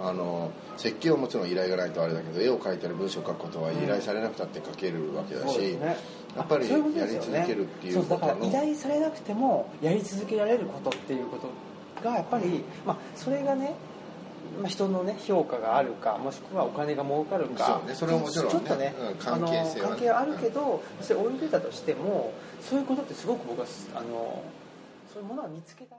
[0.00, 5.96] あの設計はもちろん依頼がないとあれだけど絵を描いたり文章を書くことは依頼されなくたって書けるわけだし、そうですね。
[6.36, 6.82] やっぱりやり
[7.12, 11.48] 続けるっていうことのだから依頼されなくてもやり続けられることっていうこと
[12.02, 13.74] がやっぱり、まあ、それがね、
[14.60, 17.80] まあ、人のね評価があるかもしくはお金が儲かるか。
[17.80, 17.94] そうね。
[17.94, 18.50] それはもちろんね。
[18.50, 19.90] ちょっとね、うんあ関の係性はね。
[19.90, 24.42] 関係あるけどそれ置いてたとしてもそういうことってすごく僕はあの
[25.12, 25.92] そういうものは見つけた